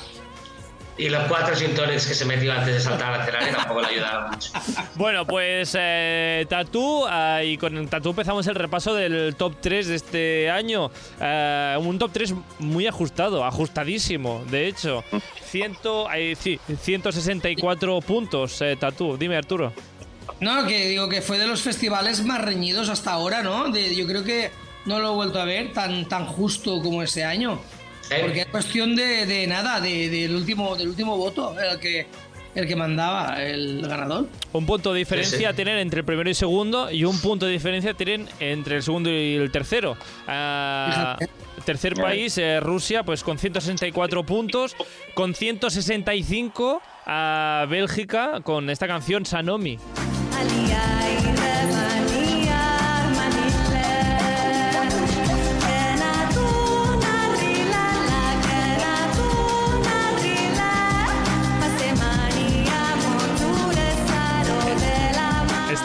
[1.00, 4.30] Y los cuatro sintonics que se metió antes de saltar al escenario tampoco le ayudaron
[4.32, 4.50] mucho.
[4.96, 9.94] Bueno, pues eh, Tatú, ah, y con Tatú empezamos el repaso del top 3 de
[9.94, 10.90] este año.
[11.20, 15.04] Eh, un top 3 muy ajustado, ajustadísimo, de hecho.
[15.44, 19.16] Ciento, eh, sí, 164 puntos, eh, Tatú.
[19.16, 19.72] Dime, Arturo.
[20.40, 23.68] No, que digo que fue de los festivales más reñidos hasta ahora, ¿no?
[23.70, 24.50] De- yo creo que
[24.86, 27.60] no lo he vuelto a ver tan, tan justo como ese año.
[28.10, 32.06] Eh, Porque es cuestión de, de nada, de- del, último, del último voto, el que,
[32.54, 34.28] el que mandaba el ganador.
[34.54, 35.54] Un punto de diferencia Sí, sí.
[35.54, 39.10] tienen entre el primero y segundo y un punto de diferencia tienen entre el segundo
[39.10, 39.96] y el tercero.
[40.24, 41.28] Fíjate.
[41.66, 44.74] tercer país, eh, Rusia, pues con 164 puntos,
[45.12, 49.78] con 165 a Bélgica con esta canción Sanomi.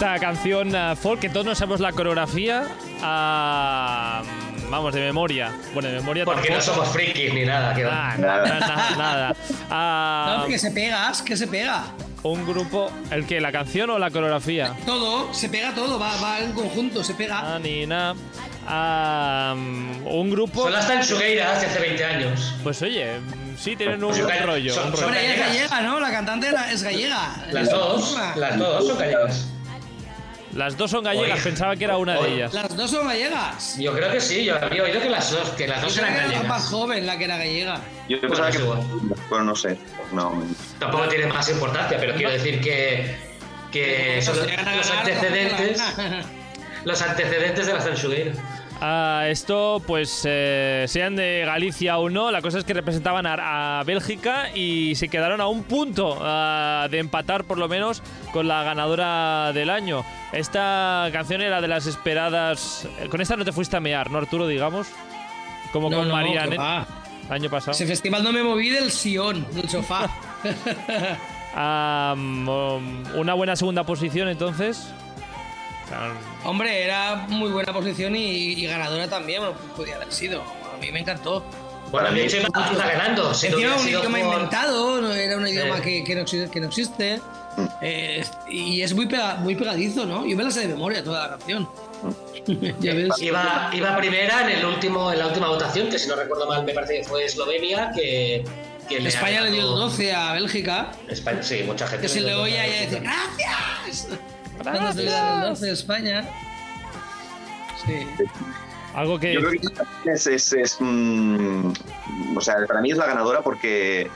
[0.03, 2.67] Esta canción eh, folk que todos nos sabemos la coreografía,
[3.01, 4.21] ah,
[4.69, 5.53] vamos, de memoria.
[5.73, 6.75] Bueno, de memoria porque no tampoco.
[6.75, 7.73] somos frikis ni nada.
[7.73, 8.11] Que va.
[8.11, 9.35] Ah, nada, nada, nada.
[9.71, 11.85] Ah, No, que se pega, que se pega.
[12.23, 13.39] un grupo, ¿el que?
[13.39, 14.73] ¿La canción o la coreografía?
[14.85, 17.39] Todo, se pega todo, va, va en conjunto, se pega.
[17.55, 18.13] Ah, Nina.
[18.67, 20.63] Ah, un grupo.
[20.63, 22.55] Solo hasta en Sugueira hace hace 20 años.
[22.61, 23.21] Pues oye,
[23.57, 24.73] sí tienen un Son ga- rollo.
[24.73, 25.17] son- un son rollo.
[25.17, 26.01] Ella es gallega, ¿no?
[26.01, 27.35] La cantante es gallega.
[27.53, 29.47] Las Es dos, las dos son gallegas.
[30.55, 31.41] Las dos son gallegas, Oye.
[31.43, 32.53] pensaba que era una de ellas.
[32.53, 33.75] Las dos son gallegas.
[33.77, 36.13] Yo creo que sí, yo había oído que las dos, que las dos Yo creo
[36.13, 36.69] eran que era la más gallegas.
[36.69, 37.81] joven la que era gallega.
[38.09, 38.61] Yo pensaba es que.
[38.63, 38.79] igual.
[39.29, 39.77] Bueno, no sé.
[40.11, 40.43] No.
[40.79, 43.15] Tampoco tiene más importancia, pero quiero decir que,
[43.71, 45.81] que son los, antecedentes,
[46.85, 48.31] los antecedentes de la Sansugueira.
[48.85, 53.79] Ah, esto, pues, eh, sean de Galicia o no, la cosa es que representaban a,
[53.79, 58.49] a Bélgica y se quedaron a un punto ah, de empatar, por lo menos, con
[58.49, 60.03] la ganadora del año.
[60.33, 62.85] Esta canción era de las esperadas.
[62.99, 64.47] eh, Con esta no te fuiste a mear, ¿no, Arturo?
[64.47, 64.87] Digamos.
[65.71, 66.85] Como No, con no, María va.
[67.27, 67.71] el año pasado.
[67.71, 70.09] Ese festival no me moví del sillón, del sofá.
[71.55, 74.91] Ah, mm, una buena segunda posición, entonces.
[76.43, 80.41] Hombre, era muy buena posición y, y ganadora también, bueno, podía haber sido.
[80.41, 81.43] A mí me encantó.
[81.91, 82.49] Bueno, de hecho iba
[82.87, 83.33] ganando.
[83.35, 85.83] Si Encima un idioma por- inventado, no era un idioma Sí.
[85.83, 87.21] que, que no, que no existe.
[87.81, 90.25] Eh, y es muy, pega- muy pegadizo, ¿no?
[90.25, 91.69] Yo me la sé de memoria toda la canción.
[92.79, 93.11] ya ves.
[93.21, 96.63] Iba, iba primera en el último, en la última votación, que si no recuerdo mal
[96.63, 98.43] me parece que fue Eslovenia, que,
[98.89, 102.01] que le España le dio el dado- 12 a Bélgica, España, sí, mucha gente.
[102.01, 103.01] que se le el 12 oía a y decir.
[103.03, 104.07] ¡Gracias!
[104.61, 106.29] Cuando se le da el 12 a España.
[107.85, 108.07] Sí.
[108.93, 109.33] algo que.
[109.33, 109.61] Yo creo
[110.03, 111.73] que es, es, es, mm,
[112.35, 114.09] o sea, para mí es la ganadora porque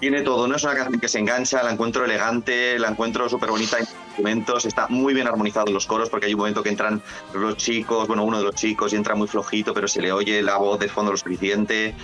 [0.00, 3.50] tiene todo, no es una canción que se engancha, la encuentro elegante, la encuentro súper
[3.50, 7.02] bonita en instrumentos, está muy bien armonizado los coros porque hay un momento que entran
[7.34, 10.40] los chicos, bueno, uno de los chicos y entra muy flojito, pero se le oye
[10.42, 11.94] la voz de fondo lo suficiente,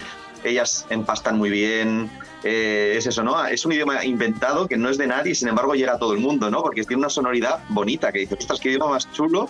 [0.44, 2.10] ellas empastan muy bien,
[2.42, 3.44] eh, es eso, ¿no?
[3.46, 6.20] Es un idioma inventado que no es de nadie sin embargo llega a todo el
[6.20, 6.62] mundo, ¿no?
[6.62, 9.48] Porque tiene una sonoridad bonita que dices, ostras, qué idioma más chulo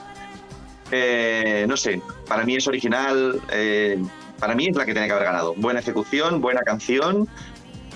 [0.91, 4.01] eh, no sé, para mí es original, eh,
[4.39, 5.55] para mí es la que tiene que haber ganado.
[5.57, 7.29] Buena ejecución, buena canción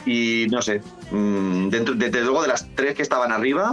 [0.06, 0.80] y no sé,
[1.11, 3.70] mm, desde luego de las tres que estaban arriba,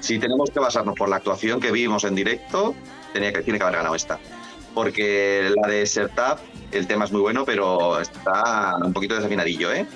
[0.00, 2.74] si tenemos que basarnos por la actuación que vimos en directo,
[3.12, 4.18] tenía que, tiene que haber ganado esta.
[4.76, 6.36] Porque la de Sertab,
[6.70, 9.86] el tema es muy bueno, pero está un poquito desafinadillo, ¿eh?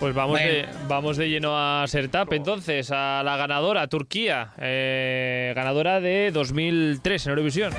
[0.00, 0.52] Pues vamos, Bueno.
[0.52, 7.26] de, vamos de lleno a Sertap, entonces, a la ganadora, Turquía, eh, ganadora de 2003
[7.26, 7.72] en Eurovisión.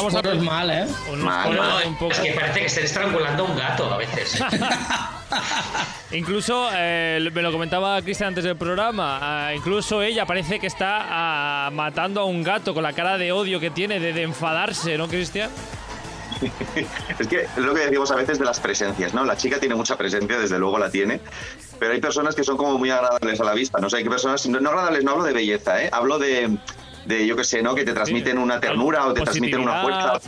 [0.00, 0.86] Hablamos Los coros mal, ¿eh?
[1.12, 2.12] unos Mal, un poco.
[2.12, 4.42] es que parece que estén estrangulando a un gato a veces.
[6.12, 11.66] Incluso, eh, me lo comentaba Cristian antes del programa, ah, incluso ella parece que está
[11.66, 14.96] ah, matando a un gato con la cara de odio que tiene, de, de enfadarse,
[14.96, 15.50] ¿no, Cristian?
[17.18, 19.24] Es que es lo que decimos a veces de las presencias, ¿no?
[19.24, 21.20] La chica tiene mucha presencia, desde luego la tiene,
[21.78, 24.46] pero hay personas que son como muy agradables a la vista, no sé, hay personas,
[24.48, 25.90] no, no agradables, no hablo de belleza, ¿eh?
[25.92, 26.58] Hablo de,
[27.10, 27.74] de yo qué sé, ¿no?
[27.74, 30.20] Que te transmiten una ternura o te transmiten una fuerza,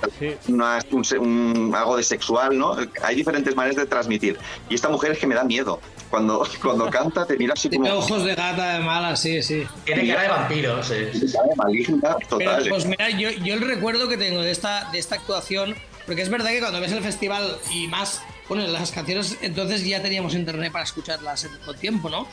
[0.49, 2.77] una- un un- algo de sexual, ¿no?
[3.03, 4.39] Hay diferentes maneras de transmitir.
[4.69, 5.81] Y esta mujer es que me da miedo.
[6.11, 9.67] Cuando, cuando canta te mira así Tiene como ojos de gata de mala, sí, sí.
[9.85, 10.95] Tiene cara de vampiro, sí.
[11.57, 12.67] maligna Pero total.
[12.69, 15.75] pues mira, yo, yo el recuerdo que tengo de esta, de esta actuación,
[16.07, 20.03] porque es verdad que cuando ves el festival y más, bueno, las canciones, entonces ya
[20.03, 22.27] teníamos internet para escucharlas en todo tiempo, ¿no?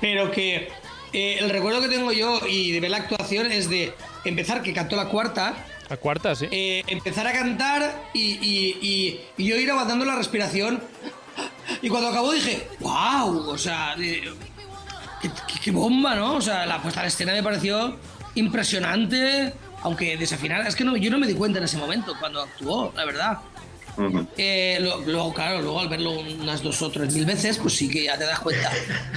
[0.00, 0.68] Pero que
[1.12, 3.92] eh, el recuerdo que tengo yo y de ver la actuación es de
[4.24, 5.54] empezar, que cantó la cuarta,
[5.88, 6.46] La cuarta, sí.
[6.50, 10.80] eh, empezar a cantar y, y- y- y yo ir aguantando la respiración.
[11.82, 14.32] Y cuando acabó dije, wow, o sea, de-
[15.22, 16.36] qué, qué- qué bomba, ¿no?
[16.36, 17.96] O sea, la puesta en escena me pareció
[18.34, 20.68] impresionante, aunque desafinada.
[20.68, 23.38] Es que no, yo no me di cuenta en ese momento cuando actuó, la verdad.
[24.36, 28.04] Eh, luego, claro, luego al verlo unas dos o tres mil veces, pues sí que
[28.04, 28.70] ya te das cuenta.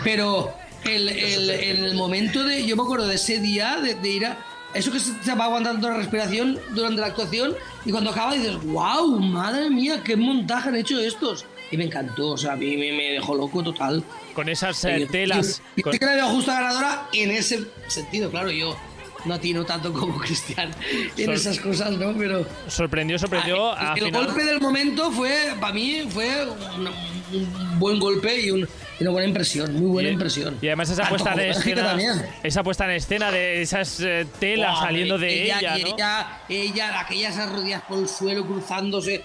[0.04, 0.54] Pero
[0.86, 2.65] el, el- en el momento de.
[2.65, 4.38] Yo me acuerdo de ese día de, de ir a.
[4.74, 8.56] Eso que se se va aguantando la respiración durante la actuación y cuando acaba dices,
[8.63, 11.46] wow, madre mía, qué montaje han hecho estos.
[11.69, 14.04] Y me encantó, o sea, a mí me, me dejó loco total.
[14.34, 15.60] Con esas eh, telas.
[15.60, 18.76] Yo, yo con- que la veo justa ganadora en ese sentido, claro, yo
[19.26, 20.72] no atino tanto como Cristian
[21.17, 22.13] en Sol- esas cosas, ¿no?
[22.17, 22.43] Pero.
[22.67, 23.72] sorprendió, sorprendió.
[23.74, 28.41] Ah, a el final- golpe del momento fue, para mí, fue un, un buen golpe
[28.41, 28.67] y, un-
[29.00, 30.58] y una buena impresión, muy buena y, impresión.
[30.62, 32.26] y además esa Tanto puesta en escena.
[32.44, 35.96] Esa puesta en escena de esas eh, telas saliendo de ella, y ¿no?
[35.96, 39.22] ella, ella, aquellas rodillas por el suelo cruzándose,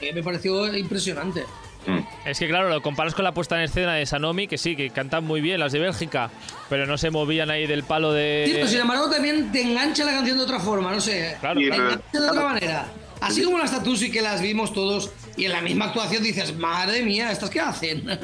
[0.00, 1.44] que me pareció impresionante.
[1.86, 1.98] Mm.
[2.24, 4.90] Es que claro, lo comparas con la puesta en escena de Sanomi, que sí, que
[4.90, 6.30] cantan muy bien las de Bélgica,
[6.68, 8.44] pero no se movían ahí del palo de.
[8.46, 11.36] Sí, pero sin embargo también te engancha la canción de otra forma, no sé.
[11.40, 11.82] Claro, Te claro.
[11.84, 12.86] engancha de otra manera.
[13.20, 17.02] Así como las Tatusi que las vimos todos y en la misma actuación dices, madre
[17.02, 18.04] mía, ¿estas qué hacen?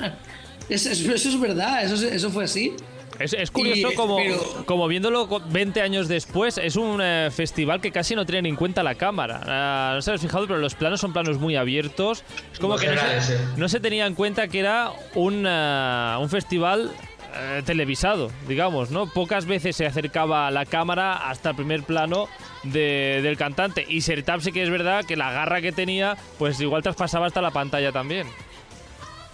[0.68, 2.74] Es- es- eso es verdad, eso, es- eso fue así.
[3.18, 7.28] Es, es curioso Y- como, pero- como viéndolo co- 20 años después, es un eh,
[7.30, 9.42] festival que casi no tiene en cuenta la cámara.
[9.46, 12.24] Ah, no se habéis fijado, pero los planos son planos muy abiertos.
[12.52, 16.16] Es como Muy que no se, no se tenía en cuenta que era un, ah,
[16.20, 16.90] un festival
[17.32, 19.06] eh, televisado, digamos, ¿no?
[19.06, 22.26] Pocas veces se acercaba la cámara hasta el primer plano
[22.64, 23.84] de- del cantante.
[23.88, 27.40] Y Sertab sí que es verdad que la garra que tenía, pues igual traspasaba hasta
[27.42, 28.26] la pantalla también.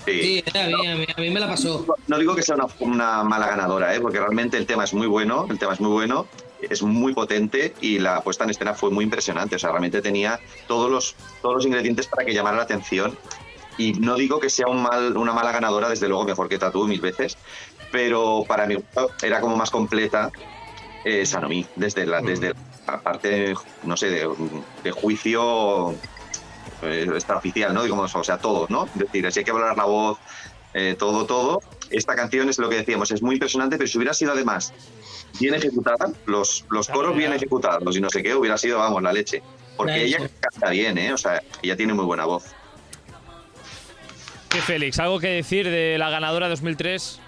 [0.07, 1.85] Sí, a mí, a mí- a mí me la pasó.
[2.07, 4.01] No digo que sea una, una mala ganadora, ¿eh?
[4.01, 6.27] porque realmente el tema es muy bueno, el tema es muy bueno,
[6.61, 9.57] es muy potente y la puesta en escena fue muy impresionante.
[9.57, 13.19] O sea, realmente tenía todos los, todos los ingredientes para que llamara la atención.
[13.79, 16.87] Y no digo que sea un mal, una mala ganadora, desde luego mejor que Tatu
[16.87, 17.37] mil veces,
[17.92, 18.77] pero para mí
[19.23, 20.31] era como más completa
[21.05, 22.55] eh, Sanomi, desde la, desde
[22.87, 24.29] la parte, no sé, de,
[24.83, 25.95] de juicio
[26.82, 27.82] extraoficial, ¿no?
[27.82, 28.86] Digamos, o sea, todo, ¿no?
[28.86, 30.18] Es decir, si hay que valorar la voz,
[30.74, 31.60] eh, todo, todo.
[31.90, 34.72] Esta canción es lo que decíamos, es muy impresionante, pero si hubiera sido además
[35.40, 39.12] bien ejecutada, los, los coros bien ejecutados y no sé qué, hubiera sido, vamos, la
[39.12, 39.42] leche.
[39.76, 41.12] Porque La ella canta bien, ¿eh?
[41.12, 42.44] O sea, ella tiene muy buena voz.
[44.48, 44.98] ¿Qué, Félix?
[44.98, 47.20] ¿Algo que decir de la ganadora 2003?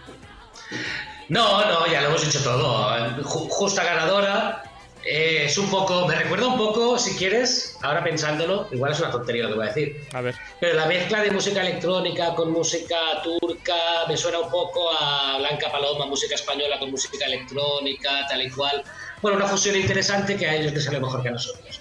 [1.29, 2.89] No, no, ya lo hemos dicho todo.
[3.23, 4.63] Ju- justa ganadora.
[5.11, 9.11] Eh, es un poco, me recuerda un poco, si quieres, ahora pensándolo, igual es una
[9.11, 10.35] tontería lo que voy a decir, A ver.
[10.61, 12.95] pero la mezcla de música electrónica con música
[13.25, 13.75] turca
[14.07, 18.83] me suena un poco a Blanca Paloma, música española con música electrónica, tal y cual.
[19.23, 21.81] Bueno, una fusión interesante que a ellos les sale mejor que a nosotros.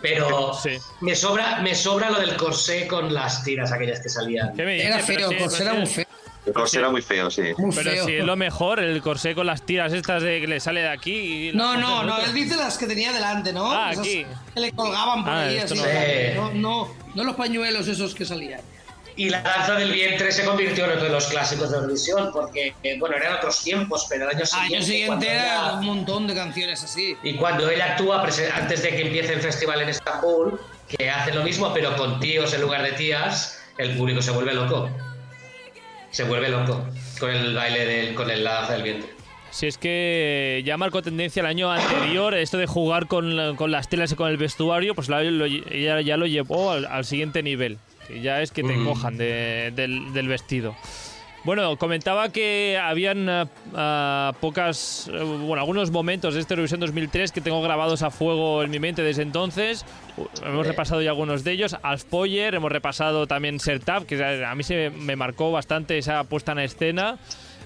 [0.00, 0.78] Pero Sí.
[1.00, 4.52] me sobra me sobra lo del corsé con las tiras aquellas que salían.
[4.58, 6.06] Era feo, pero era muy feo.
[6.46, 7.42] El corsé era muy feo, sí.
[7.58, 8.06] Muy Pero feo.
[8.06, 10.88] si es lo mejor, el corsé con las tiras estas de que le sale de
[10.88, 11.48] aquí.
[11.50, 13.70] y No, no, no, él dice las que tenía delante, ¿no?
[13.70, 14.26] Ah, Esas aquí.
[14.54, 15.74] Que le colgaban por Ah, ahí, así.
[15.74, 15.82] no.
[15.84, 15.90] Sí.
[16.34, 18.60] No, no, no los pañuelos esos que salían.
[19.16, 22.74] Y la danza del vientre se convirtió en otro de los clásicos de Eurovisión, porque,
[22.82, 24.76] eh, bueno, eran otros tiempos, pero el año siguiente.
[24.76, 27.16] Año siguiente era ella- un montón de canciones así.
[27.22, 28.22] y cuando ella actúa
[28.54, 32.54] antes de que empiece el festival en Estambul, que hace lo mismo, pero con tíos
[32.54, 34.88] en lugar de tías, el público se vuelve loco.
[36.10, 36.84] Se vuelve loco
[37.18, 39.10] con el baile del, con el- la danza del vientre.
[39.52, 43.88] Si es que ya marcó tendencia el año anterior, esto de jugar con, con las
[43.88, 47.42] telas y con el vestuario, pues la- lo- ella ya lo llevó al, al siguiente
[47.42, 48.84] nivel, que ya es que te Mm.
[48.86, 50.76] cojan de- del, del vestido.
[51.42, 53.26] Bueno, comentaba que habían
[53.74, 58.62] ah, pocas, eh, bueno, algunos momentos de este Eurovisión 2003 que tengo grabados a fuego
[58.62, 59.86] en mi mente desde entonces.
[60.18, 61.76] Uh, Hemos repasado ya algunos de ellos.
[61.82, 66.52] Alf Poyer, hemos repasado también Sertab, que a mí se me marcó bastante esa puesta
[66.52, 67.18] en escena.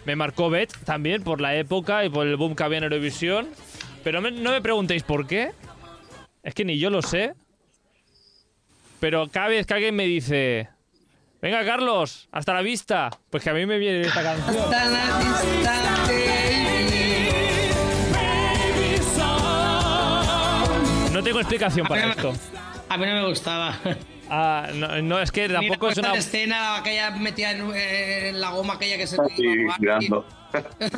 [0.04, 3.48] Me marcó Bet también por la época y por el boom que había en Eurovisión.
[4.04, 5.50] Pero me- no me preguntéis por qué.
[6.44, 7.34] Es que ni yo lo sé.
[9.00, 10.68] Pero cada vez que alguien me dice,
[11.44, 14.56] venga Carlos, hasta la vista, pues que a mí me viene esta canción.
[14.64, 16.44] Hasta la vista, baby.
[21.12, 22.32] No tengo explicación para esto.
[22.88, 23.78] A mí no me gustaba.
[24.30, 26.10] Ah, no, no, es que tampoco es una...
[26.10, 30.24] en escena aquella metida en, eh, en la goma aquella que se Sí, girando.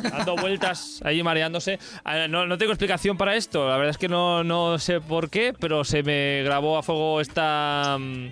[0.01, 1.77] dando vueltas ahí mareándose.
[2.05, 3.67] Ah, No, no tengo explicación para esto.
[3.67, 7.19] La verdad es que no, no sé por qué, pero se me grabó a fuego
[7.19, 8.27] esta, mm,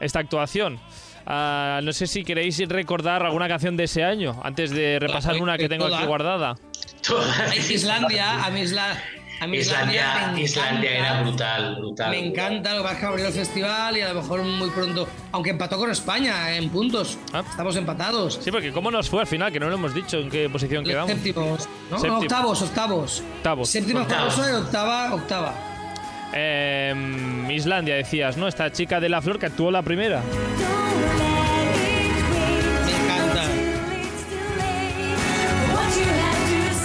[0.00, 0.80] esta actuación.
[1.26, 5.56] Ah, no sé si queréis recordar alguna canción de ese año, antes de repasar una
[5.56, 6.56] que tengo aquí guardada.
[7.70, 8.96] Islandia, a Isla,
[9.40, 11.10] a mí Islandia, Islandia, me Islandia encanta.
[11.10, 12.10] era brutal, brutal.
[12.10, 15.50] Me encanta, lo que pasa que el festival y a lo mejor muy pronto, aunque
[15.50, 17.42] empató con España en puntos, Ah.
[17.48, 18.38] estamos empatados.
[18.42, 19.50] Sí, porque ¿cómo nos fue al final?
[19.52, 21.10] Que no lo hemos dicho en qué posición quedamos.
[21.10, 21.98] Séptimos, ¿no?
[21.98, 22.18] Séptimo.
[22.18, 23.22] Octavos, octavos.
[23.38, 23.68] Octavos.
[23.68, 24.38] Séptima Octavos.
[24.38, 25.54] octava, octava.
[26.32, 28.48] Em, Islandia, decías, ¿no?
[28.48, 30.22] Esta chica de la flor que actuó la primera.
[32.86, 33.42] Me encanta.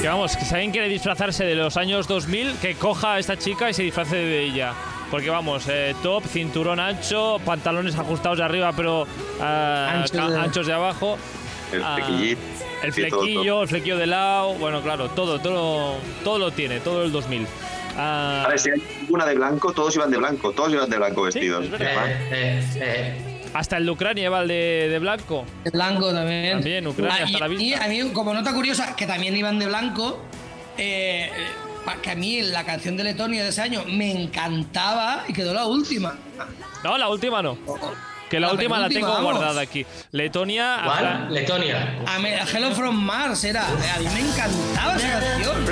[0.01, 3.37] Que vamos, que si alguien quiere disfrazarse de los años 2000, que coja a esta
[3.37, 4.73] chica y se disfrace de ella.
[5.09, 9.07] Porque vamos, eh, top, cinturón ancho, pantalones ajustados de arriba pero
[9.41, 11.17] Anchos ca- de- anchos de abajo.
[11.71, 12.41] El Ah, flequillito.
[12.83, 13.61] El Sí, todo, flequillo, todo.
[13.63, 17.47] el flequillo de lado, bueno, claro, todo, todo, todo lo tiene, todo el 2000.
[17.97, 21.65] Ah, si hay una de blanco, todos iban de blanco, todos iban de blanco vestidos.
[21.79, 23.49] Eh, eh, eh.
[23.53, 25.45] hasta el de Ucrania va el de, de blanco.
[25.63, 26.53] De blanco también.
[26.53, 27.63] También, Ucrania Ah, hasta y- la vista.
[27.63, 30.21] Y a mí, como nota curiosa, que también iban de blanco,
[30.77, 31.29] eh,
[32.03, 35.65] que a mí la canción de Letonia de ese año me encantaba y quedó la
[35.65, 36.15] última.
[36.83, 37.57] No, la última no.
[38.29, 39.23] Que la, La última la tengo vamos.
[39.37, 39.85] guardada aquí.
[40.11, 40.81] Letonia.
[40.83, 41.33] ¿Cuál?
[41.33, 41.95] Letonia.
[42.05, 42.17] A
[42.53, 43.65] Hello from Mars era.
[43.65, 45.65] A mí me encantaba esa canción.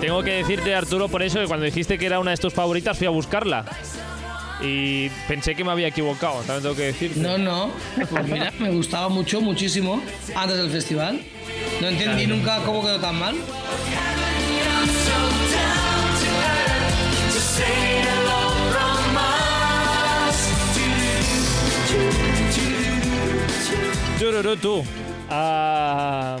[0.00, 2.98] Tengo que decirte, Arturo, por eso que cuando dijiste que era una de tus favoritas,
[2.98, 3.64] fui a buscarla.
[4.60, 7.16] y pensé que me había equivocado, también tengo que decir.
[7.16, 7.70] No, no.
[8.10, 10.00] Pues mira, me gustaba mucho, muchísimo
[10.34, 11.20] antes del festival.
[11.80, 13.34] No entendí nunca cómo quedó tan mal.
[24.18, 24.84] Tururú, tú.
[25.30, 26.36] Ah,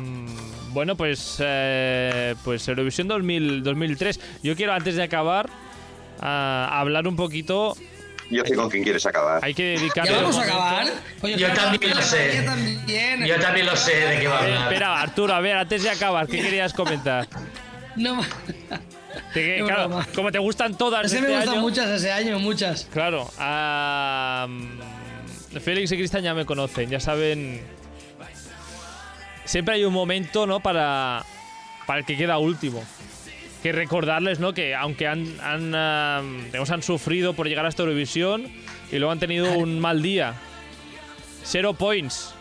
[0.72, 4.20] bueno, pues, eh, pues Eurovisión 2000 2003.
[4.42, 5.48] Yo quiero, antes de acabar,
[6.20, 7.76] ah, hablar un poquito.
[8.30, 9.44] Yo sé con quién quieres acabar.
[9.44, 10.10] Hay que dedicarle.
[10.12, 10.92] ¿Ya vamos un a momento- acabar?
[11.20, 12.42] Oye, Yo también lo sé.
[12.44, 13.26] También.
[13.26, 14.62] Yo también lo sé de qué va a Eh, hablar.
[14.72, 17.28] espera, Arturo, a ver, antes de acabar, ¿qué querías comentar?
[17.94, 18.22] No,
[19.34, 20.06] Te- claro, broma.
[20.14, 22.88] como te gustan todas ese este me gustan año- muchas ese año, muchas.
[22.90, 23.26] Claro.
[24.48, 27.60] mm, Félix y Cristian ya me conocen, ya saben.
[29.44, 30.60] Siempre hay un momento, ¿no?
[30.60, 31.24] Para,
[31.86, 32.84] para el que queda último.
[33.62, 34.54] Que recordarles, ¿no?
[34.54, 38.50] Que aunque han, han, digamos, han sufrido por llegar a esta Eurovisión
[38.90, 40.34] y luego han tenido un mal día.
[41.44, 42.34] Zero points.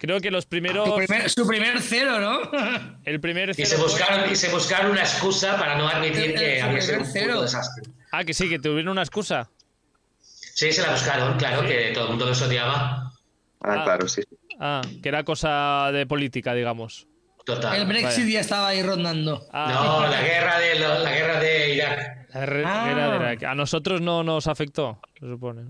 [0.00, 0.88] Creo que los primeros.
[0.88, 2.40] Su primer, su primer cero, ¿no?
[3.04, 6.34] El primer Y cero se points- buscaron, y se buscaron una excusa para no admitir
[6.34, 7.42] que había sido un primer cero.
[7.42, 7.84] desastre.
[8.12, 9.50] Ah, que sí, que tuvieron una excusa.
[10.20, 13.12] Sí, se la buscaron, claro, que todo el mundo los odiaba.
[13.60, 13.84] Ah, Ah.
[13.84, 14.22] claro, sí.
[14.58, 17.06] Ah, que era cosa de política, digamos.
[17.46, 17.76] Total.
[17.80, 18.34] El Brexit vaya.
[18.34, 19.46] ya estaba ahí rondando.
[19.52, 22.28] Ah, No, la guerra de la guerra de Irak.
[22.34, 22.86] la Ah.
[22.86, 23.42] guerra de Irak.
[23.44, 25.62] A nosotros no nos afectó, se supone.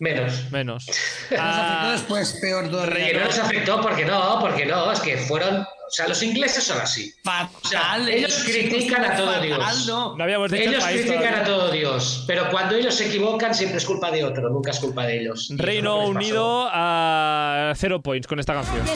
[0.00, 0.08] ¿No?
[0.08, 0.50] Menos.
[0.50, 0.86] Menos.
[1.30, 3.12] Nos Ah, afectó después, peor Que todavía.
[3.20, 5.58] no les afectó porque no, porque no, es que fueron.
[5.60, 7.12] O sea, los ingleses son así.
[7.24, 8.08] O sea, Fatal.
[8.08, 9.86] ellos critican a todo fatal, Dios.
[9.88, 10.16] no.
[10.16, 11.42] no habíamos dicho el Ellos país critican todavía.
[11.42, 14.78] a todo Dios, pero cuando ellos se equivocan siempre es culpa de otro, nunca es
[14.78, 15.48] culpa de ellos.
[15.56, 16.06] Reino que.
[16.06, 18.86] Unido a cero points con esta canción.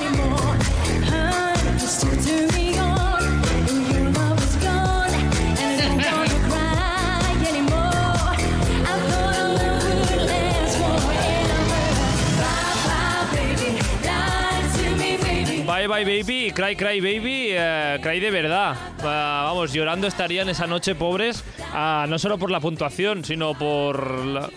[15.87, 18.75] Bye bye baby, cry cry baby, eh, cry de verdad.
[19.03, 24.25] Ah, vamos, llorando estarían esa noche pobres, ah, no solo por la puntuación, sino por
[24.25, 24.49] la...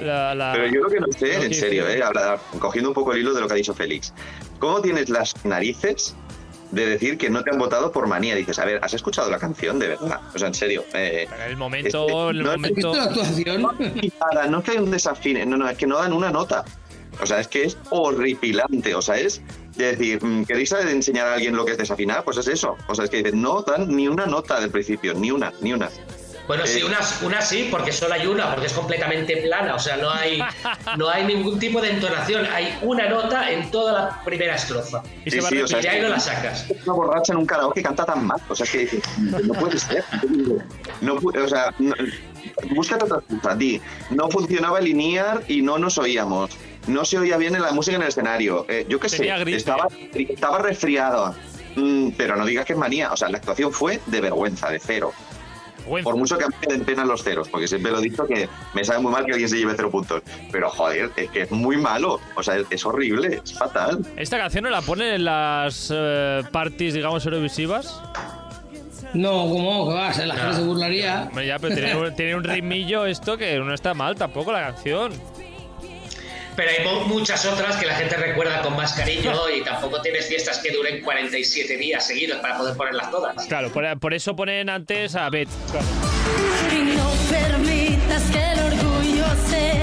[0.00, 2.02] la- la- Pero yo lo que no sé, en que serio, eh,
[2.58, 4.12] cogiendo un poco el hilo de lo que ha dicho Félix.
[4.58, 6.16] ¿Cómo tienes las narices
[6.72, 8.34] de decir que no te han votado por manía?
[8.34, 10.22] Dices, a ver, ¿has escuchado la canción de verdad?
[10.34, 10.84] O sea, en serio.
[10.92, 12.74] eh, el momento, en el No, ¿Has momento...
[12.74, 13.62] visto la actuación?
[13.62, 16.64] nada, no es que hay un desafine, no, no, es que no dan una nota.
[17.20, 18.94] O sea, es que es horripilante.
[18.94, 19.40] O sea, es
[19.76, 22.24] de decir, mm, ¿queréis enseñar a alguien lo que es desafinar?
[22.24, 22.76] Pues es eso.
[22.88, 25.88] O sea, es que no dan ni una nota del principio, ni una, ni una.
[26.48, 29.78] Bueno, sí, Eh, una, una sí, porque solo hay una, porque es completamente plana, o
[29.78, 30.42] sea, no hay,
[30.98, 35.02] no hay ningún tipo de entonación, hay una nota en toda la primera estrofa.
[35.24, 36.66] Y Sí, se va a sí, o sea, Y de ahí no la sacas.
[36.84, 38.40] Una borracha en un karaoke canta tan mal.
[38.48, 40.04] O sea, es que dices, no puede ser.
[41.00, 41.94] No, o sea, no-
[42.74, 43.54] búscate otra cosa.
[43.54, 46.50] Di, no funcionaba el linear y no nos oíamos.
[46.86, 48.66] No se oía bien en la música en el escenario.
[48.68, 51.34] Eh, yo qué sé, estaba, estaba resfriado.
[51.76, 53.12] Mm, pero no digas que es manía.
[53.12, 55.12] O sea, la actuación fue de vergüenza, de cero.
[55.78, 56.04] Vergüenza.
[56.04, 58.26] Por mucho que a mí me den pena los ceros, porque siempre lo he dicho
[58.26, 60.22] que me sabe muy mal que alguien se lleve cero puntos.
[60.50, 62.20] Pero joder, es que es muy malo.
[62.36, 64.00] O sea, es, es horrible, es fatal.
[64.16, 68.00] ¿Esta canción no la ponen en las eh, parties, digamos, eurovisivas?
[69.14, 69.88] No, ¿cómo?
[69.88, 70.26] ¿Qué vas?
[70.26, 71.24] La gente se burlaría.
[71.28, 75.12] Hombre, ya, pero tiene un ritmillo esto que no está mal tampoco la canción.
[76.56, 80.26] Pero hay mu- muchas otras que la gente recuerda con más cariño y tampoco tienes
[80.28, 83.46] fiestas que duren 47 días seguidos para poder ponerlas todas.
[83.46, 85.48] Claro, por, por eso ponen antes a Beth.
[85.70, 85.86] Claro.
[86.70, 89.82] Y no permitas que el orgullo se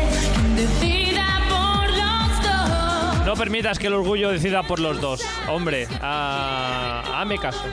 [0.55, 3.25] decida por los dos.
[3.25, 5.21] No permitas que el orgullo decida por los dos.
[5.47, 7.63] Hombre, a, hazme caso.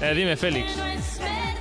[0.00, 0.72] Eh, dime, Félix.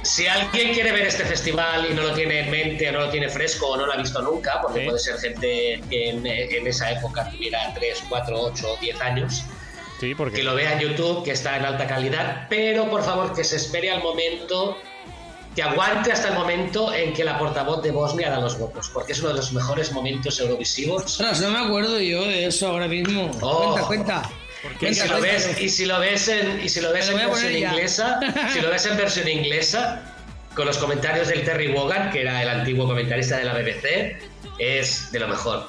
[0.03, 3.09] Si alguien quiere ver este festival y no lo tiene en mente, o no lo
[3.09, 4.85] tiene fresco o no lo ha visto nunca, porque Sí.
[4.85, 9.43] puede ser gente que en, en esa época tuviera 3, 4, 8 o 10 años,
[9.99, 10.37] Sí, porque...
[10.37, 13.55] que lo vea en YouTube, que está en alta calidad, pero por favor que se
[13.55, 14.77] espere al momento,
[15.55, 19.13] que aguante hasta el momento en que la portavoz de Bosnia da los votos, porque
[19.13, 21.03] es uno de los mejores momentos eurovisivos.
[21.05, 23.31] Ostras, no me acuerdo yo de eso ahora mismo.
[23.41, 23.71] Oh.
[23.71, 24.29] Cuenta, cuenta.
[24.81, 27.19] Y si lo ves, y si lo ves en, y si lo ves Me lo
[27.21, 28.19] en voy a versión inglesa,
[28.53, 30.01] si lo ves en versión inglesa,
[30.55, 34.17] con los comentarios del Terry Wogan, que era el antiguo comentarista de la BBC,
[34.59, 35.67] es de lo mejor.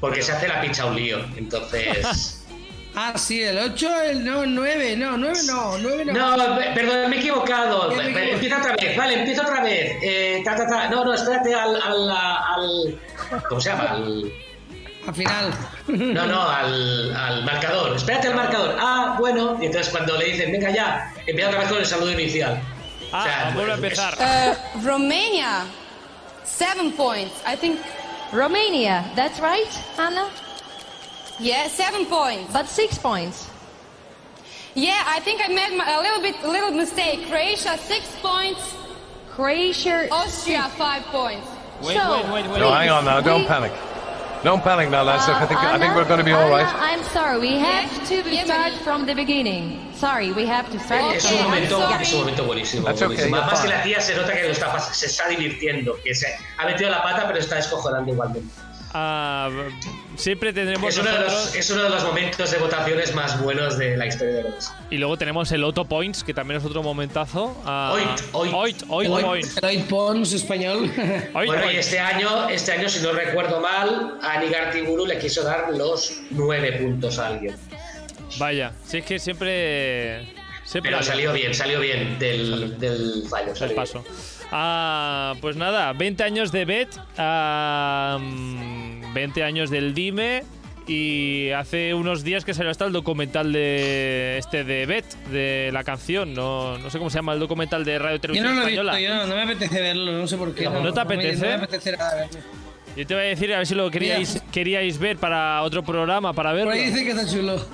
[0.00, 1.18] Porque se hace la picha un lío.
[1.36, 2.34] Entonces.
[3.00, 6.36] Ah, sí, el 8, el no, el 9, no, 9 no, 9 no.
[6.36, 7.94] No, pe- perdón, me he equivocado.
[7.94, 8.32] Me.
[8.32, 9.92] Empieza otra vez, vale, empieza otra vez.
[10.02, 10.88] Eh, ta, ta, ta.
[10.88, 13.00] No, no, espérate al, al, al-
[13.48, 13.84] ¿Cómo se llama?
[13.92, 14.32] Al,
[15.08, 15.54] Al final.
[15.88, 17.96] no, no, al, al marcador.
[17.96, 18.76] Espérate al marcador.
[18.78, 19.56] Ah, bueno.
[19.60, 22.60] Y entonces cuando le dicen, venga ya, empieza otra vez con el saludo inicial.
[23.12, 24.14] Ah, O sea, vuelve a empezar.
[24.20, 25.64] Uh, Romania,
[26.44, 27.32] Seven points.
[27.46, 27.78] I think,
[28.32, 30.26] Romania, that's right, Anna?
[31.38, 32.52] yeah, seven points.
[32.52, 33.46] But six points.
[34.74, 37.28] Yeah, I think I made my- a little bit, a little mistake.
[37.28, 38.60] Croatia six points.
[39.34, 40.08] Croatia.
[40.10, 41.46] Austria five points.
[41.82, 42.58] Wait, So, wait, wait, wait.
[42.60, 43.20] No, hang on now.
[43.20, 43.72] Don't we- panic.
[44.44, 45.28] Don't panic now, lads.
[45.28, 46.74] I think I think we're going to be all Anna, right.
[46.78, 49.92] I'm sorry, we have to start from the beginning.
[49.94, 51.16] Sorry, we have to start.
[51.16, 52.02] Es un momento, sorry.
[52.02, 52.88] es un momento buenísimo.
[52.88, 56.26] Okay, que la tía se nota que lo está, se está divirtiendo, que se
[56.56, 58.67] ha metido la pata pero está igualmente.
[58.94, 59.50] Ah,
[60.16, 63.76] siempre tendremos Es uno, de los, es uno de los momentos de votaciones más buenos
[63.76, 64.72] de la historia de los.
[64.90, 67.54] Y luego tenemos el Auto Points, que también es otro momentazo.
[67.64, 68.82] Ah, Oit, oit.
[68.88, 69.10] Oit,
[69.62, 70.32] oit Points.
[70.32, 70.90] Español.
[71.34, 75.42] Oit Bueno, y este año, este año, si no recuerdo mal, a Nigartiburu le quiso
[75.42, 77.56] dar los nueve puntos a alguien.
[78.38, 80.32] Vaya, si es que siempre.
[80.64, 83.50] siempre Pero salió bien, salió bien del, del fallo.
[83.50, 84.04] el salió paso.
[84.50, 86.88] Ah, pues nada, 20 años de Bet,
[88.18, 90.42] mm, 20 años del Dime
[90.86, 95.84] y hace unos días que salió hasta el documental de este de Bet, de la
[95.84, 98.66] canción, no, no sé cómo se llama el documental de Radio Yo Televisión no lo
[98.66, 99.00] he visto, Española.
[99.00, 100.64] yo no, no me apetece verlo, no sé por qué.
[100.64, 101.42] ¿No te me- apetece?
[101.42, 102.26] No me, apetece nada.
[102.96, 106.32] Yo te voy a decir a ver si lo queríais, queríais ver para otro programa,
[106.32, 106.70] para verlo.
[106.70, 107.64] Por ahí dice que está chulo.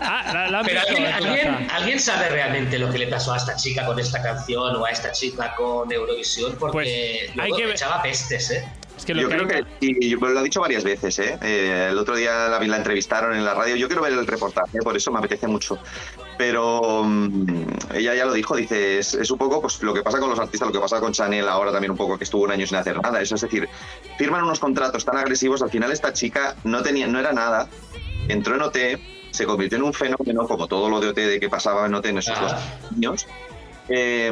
[0.00, 1.68] Ah, la, la Pero ¿alguien, alguien.
[1.70, 4.90] ¿alguien sabe realmente lo que le pasó a esta chica con esta canción o a
[4.90, 6.56] esta chica con Eurovisión?
[6.58, 6.88] Porque Pues,
[7.30, 8.68] hay luego que ver- echaba pestes, ¿eh?
[8.96, 11.38] Es que lo Yo que creo hay- que, y lo ha dicho varias veces, ¿eh?
[11.42, 14.78] Eh, el otro día la, la entrevistaron en la radio, yo quiero ver el reportaje,
[14.82, 15.78] por eso me apetece mucho.
[16.36, 20.18] Pero mm, ella ya lo dijo, dice, es, es un poco pues, lo que pasa
[20.18, 22.50] con los artistas, lo que pasa con Chanel ahora también un poco, que estuvo un
[22.50, 23.20] año sin hacer nada.
[23.22, 23.68] Eso es decir,
[24.18, 27.68] firman unos contratos tan agresivos, al final esta chica no, tenía, no era nada,
[28.28, 28.76] entró en OT,
[29.30, 32.06] se convirtió en un fenómeno, como todo lo de OT de que pasaba en OT
[32.10, 32.58] en esos Ah.
[32.82, 33.26] dos años.
[33.88, 34.30] Eh,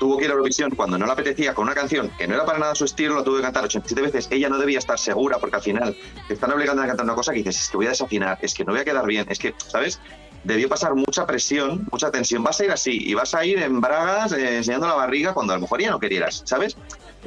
[0.00, 2.44] tuvo que ir a Eurovisión cuando no le apetecía con una canción que no era
[2.44, 4.28] para nada su estilo, la tuvo que cantar 87 veces.
[4.30, 5.96] Ella no debía estar segura porque al final
[6.28, 8.54] te están obligando a cantar una cosa que dices, es que voy a desafinar, es
[8.54, 10.00] que no voy a quedar bien, es que, ¿sabes?
[10.42, 12.42] Debió pasar mucha presión, mucha tensión.
[12.44, 15.54] Vas a ir así y vas a ir en bragas eh, enseñando la barriga cuando
[15.54, 16.76] a lo mejor ya no querieras, ¿sabes?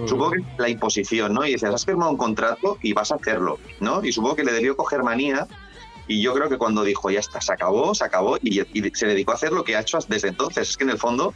[0.05, 1.43] Supongo que la imposición, ¿no?
[1.43, 4.03] Y dices, has firmado un contrato y vas a hacerlo, ¿no?
[4.03, 5.47] Y supongo que le debió coger manía
[6.07, 9.07] y yo creo que cuando dijo, ya está, se acabó, se acabó, y, y se
[9.07, 10.69] dedicó a hacer lo que ha hecho desde entonces.
[10.69, 11.33] Es que en el fondo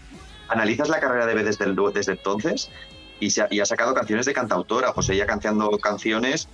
[0.47, 2.69] analizas la carrera de B desde, el- desde entonces
[3.19, 6.47] y, se ha, y ha sacado canciones de cantautora, pues ella cantando canciones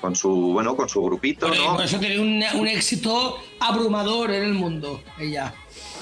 [0.00, 1.74] con su, bueno, con su grupito, Bueno, ¿no?
[1.76, 5.54] por eso tiene un, un éxito abrumador en el mundo, ella.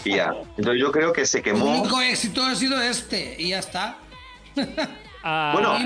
[0.05, 0.35] Y ya.
[0.57, 1.81] Entonces yo creo que se El quemó.
[1.81, 3.99] único éxito ha sido este, y ya está.
[5.53, 5.77] Bueno,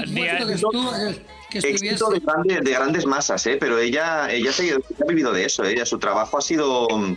[1.50, 1.94] que, estuviese.
[1.94, 3.56] éxito de, grande- de grandes masas, ¿eh?
[3.58, 5.72] pero ella, ella se ha vivido de eso, ¿eh?
[5.72, 7.16] ella, su trabajo ha sido, mm,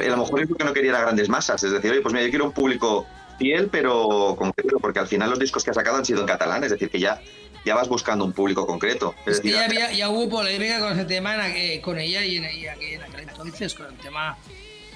[0.00, 2.24] a lo mejor es lo que no quería grandes masas, es decir, oye, pues mira,
[2.24, 3.06] yo quiero un público
[3.38, 6.62] fiel, pero concreto, porque al final los discos que ha sacado han sido en catalán,
[6.64, 7.20] es decir, que ya,
[7.64, 9.14] ya vas buscando un público concreto.
[9.26, 12.36] Es decir, ya, había- ya hubo polémica con ese tema en aqu- con ella y
[12.36, 14.36] en, y aqu- en aquel entonces, con el tema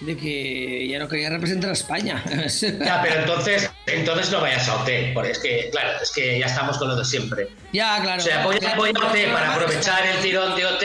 [0.00, 2.22] de que ya no quería representar a España.
[2.84, 6.46] Ya, pero entonces, entonces no vayas a OT, porque es que, claro, es que ya
[6.46, 7.48] estamos con lo de siempre.
[7.72, 8.22] ya, claro.
[8.22, 10.82] O sea, voy a, voy a OT para aprovechar el tirón de OT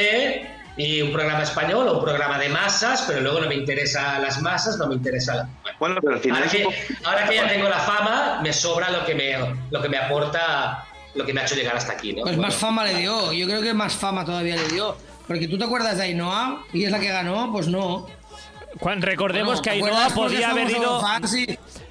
[0.78, 4.42] y un programa español o un programa de masas, pero luego no me interesa las
[4.42, 5.50] masas, no me interesa la...
[5.80, 8.92] Bueno, pero al final ahora, que, poco- ahora que ya tengo la fama, me sobra
[8.92, 9.36] lo que me,
[9.72, 12.24] lo que me aporta, lo que me ha hecho llegar hasta aquí, ¿no?
[12.24, 14.98] Pues Bueno, más fama le dio, yo creo que más fama todavía le dio.
[15.28, 18.06] Porque tú te acuerdas de Ainhoa y es la que ganó, pues no.
[18.80, 21.02] Juan, recordemos Bueno, que ¿te Ainhoa podía haber ido.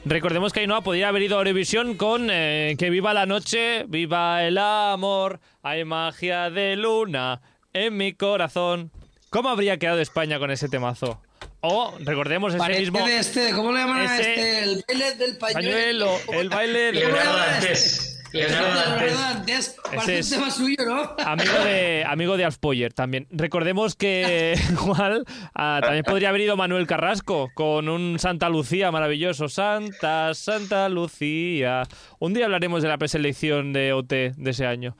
[0.04, 4.44] Recordemos que Ainhoa podía haber ido a Eurovisión con eh, Que viva la noche, viva
[4.44, 7.40] el amor, hay magia de luna
[7.72, 8.90] en mi corazón.
[9.30, 11.20] ¿Cómo habría quedado España con ese temazo?
[11.60, 14.62] O recordemos ese Parece mismo de este, ¿cómo le llaman a este?
[14.64, 16.06] El baile del pañuelo.
[16.06, 19.02] pañuelo, ¿Cómo el baile de Leonardo ¿Cómo era Dantes.
[19.02, 19.76] Leonardo Dantes.
[19.76, 19.80] Dantes.
[19.94, 21.16] Parece es- un tema suyo, ¿no?
[21.24, 23.26] Amigo de, amigo de Alf Poyer también.
[23.30, 25.24] Recordemos que igual
[25.54, 29.48] ah, también podría haber ido Manuel Carrasco con un Santa Lucía maravilloso.
[29.48, 31.84] Santa, Santa Lucía.
[32.18, 34.96] Un día hablaremos de la preselección de OT de ese año.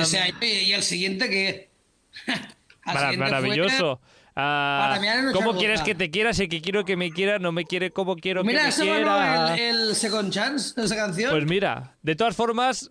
[0.00, 1.70] Ese año y el siguiente que.
[2.84, 4.00] Maravilloso.
[4.34, 4.98] Ah,
[5.32, 6.32] ¿Cómo quieres que te quiera?
[6.32, 9.54] Si que quiero que me quiera, no me quiere como quiero Mira, que me quiera.
[9.54, 11.30] el, el Second Chance, esa canción.
[11.30, 12.90] Pues mira, de todas formas,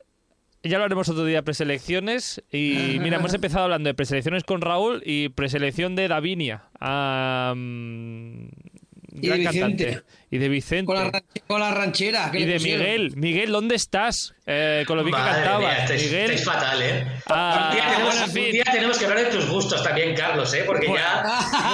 [0.63, 2.43] ya lo haremos otro día preselecciones.
[2.51, 6.63] Y mira, hemos empezado hablando de preselecciones con Raúl y preselección de Davinia.
[9.13, 10.01] Y gran de Vicente.
[10.34, 10.86] Y de Vicente.
[10.86, 12.32] Con la, con la ranchera.
[12.32, 12.82] que y de pusieron.
[12.86, 13.11] Miguel.
[13.17, 14.34] Miguel, ¿dónde estás?
[14.45, 15.21] Eh, con lo bien que
[15.82, 16.32] estáis, Miguel.
[16.32, 17.05] estáis fatal, ¿eh?
[17.27, 18.45] Ah, un, día tenemos, bueno, en fin.
[18.45, 20.63] un día tenemos que hablar de tus gustos también, Carlos, ¿eh?
[20.65, 21.23] Porque ya...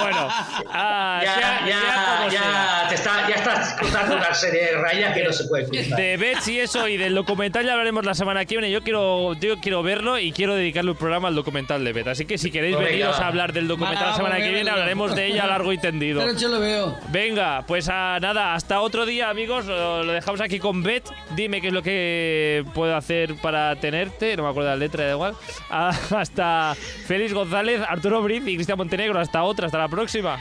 [0.02, 0.28] Bueno,
[0.72, 5.14] ah, Ya, sea- ya, sea ya, te está, ya estás cruzando una serie de rayas
[5.14, 5.96] que no se puede cruzar.
[5.96, 8.70] De Bets y eso y del documental ya hablaremos la semana que viene.
[8.72, 12.08] Yo quiero, yo quiero verlo y quiero dedicarle un programa al documental de Bet.
[12.08, 14.68] Así que si queréis Pues venga, veniros a hablar del documental la semana que viene,
[14.70, 16.20] hablaremos de ella largo y tendido.
[16.20, 16.98] Pero yo lo veo.
[17.08, 19.66] Venga, pues a nada, hasta otro día, amigos.
[19.66, 21.08] Lo, dejamos aquí con Bet.
[21.34, 24.36] Dime qué es lo que puedo hacer para tenerte.
[24.36, 25.34] No me acuerdo la letra, da igual.
[25.70, 26.74] Hasta
[27.06, 29.18] Félix González, Arturo Briz y Cristian Montenegro.
[29.18, 30.38] Hasta otra, hasta la próxima.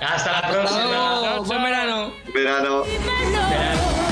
[0.00, 1.38] Hasta la próxima.
[1.40, 2.12] Buen verano.
[2.32, 2.84] Verano.
[2.84, 4.06] verano.